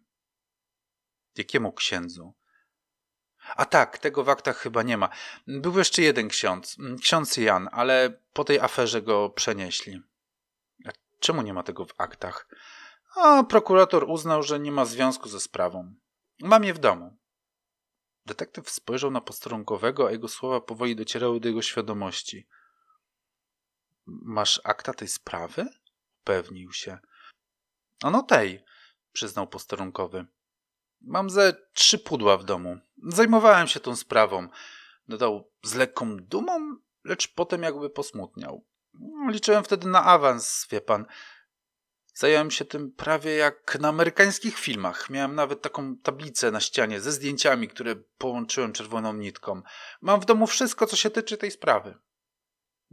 [1.38, 2.34] Jakiemu księdzu?
[3.56, 5.08] A tak, tego w aktach chyba nie ma.
[5.46, 10.02] Był jeszcze jeden ksiądz, ksiądz Jan, ale po tej aferze go przenieśli.
[10.86, 12.48] A czemu nie ma tego w aktach?
[13.16, 15.94] a prokurator uznał, że nie ma związku ze sprawą.
[16.40, 17.16] Mam je w domu.
[18.26, 22.48] Detektyw spojrzał na posterunkowego, a jego słowa powoli docierały do jego świadomości.
[24.06, 25.68] Masz akta tej sprawy?
[26.24, 26.98] Pewnił się.
[28.02, 28.64] no tej,
[29.12, 30.26] przyznał posterunkowy.
[31.00, 32.78] Mam ze trzy pudła w domu.
[33.02, 34.48] Zajmowałem się tą sprawą.
[35.08, 38.64] Dodał z lekką dumą, lecz potem jakby posmutniał.
[39.28, 41.06] Liczyłem wtedy na awans, wie pan.
[42.14, 45.10] Zająłem się tym prawie jak na amerykańskich filmach.
[45.10, 49.62] Miałem nawet taką tablicę na ścianie ze zdjęciami, które połączyłem czerwoną nitką.
[50.00, 51.98] Mam w domu wszystko, co się tyczy tej sprawy.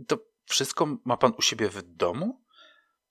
[0.08, 2.46] To wszystko ma pan u siebie w domu?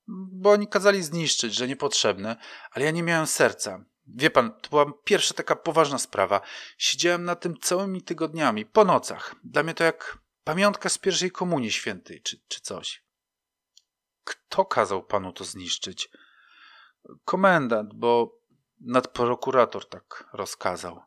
[0.07, 2.37] Bo oni kazali zniszczyć, że niepotrzebne,
[2.71, 3.85] ale ja nie miałem serca.
[4.07, 6.41] Wie pan, to była pierwsza taka poważna sprawa.
[6.79, 9.35] Siedziałem na tym całymi tygodniami, po nocach.
[9.45, 13.05] Dla mnie to jak pamiątka z pierwszej komunii świętej, czy, czy coś.
[14.25, 16.09] Kto kazał panu to zniszczyć?
[17.25, 18.41] Komendant, bo
[18.81, 21.03] nadprokurator tak rozkazał.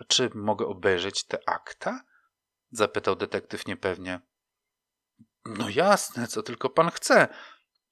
[0.00, 2.04] A czy mogę obejrzeć te akta?
[2.70, 4.20] Zapytał detektyw niepewnie.
[5.44, 7.28] No jasne, co tylko pan chce,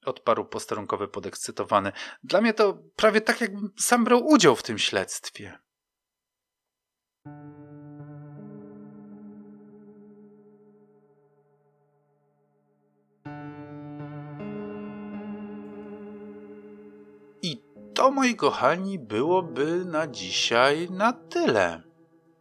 [0.05, 1.91] odparł posterunkowy podekscytowany.
[2.23, 5.59] Dla mnie to prawie tak, jakbym sam brał udział w tym śledztwie.
[17.93, 21.81] to, moi kochani, byłoby na dzisiaj na tyle.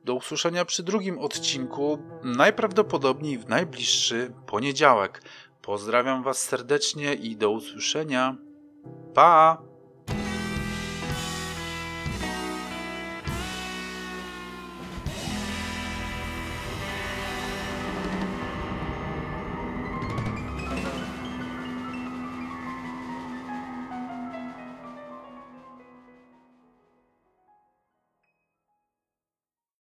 [0.04, 5.22] Do usłyszenia przy drugim odcinku, najprawdopodobniej w najbliższy poniedziałek.
[5.62, 8.36] Pozdrawiam Was serdecznie i do usłyszenia.
[9.14, 9.62] Pa!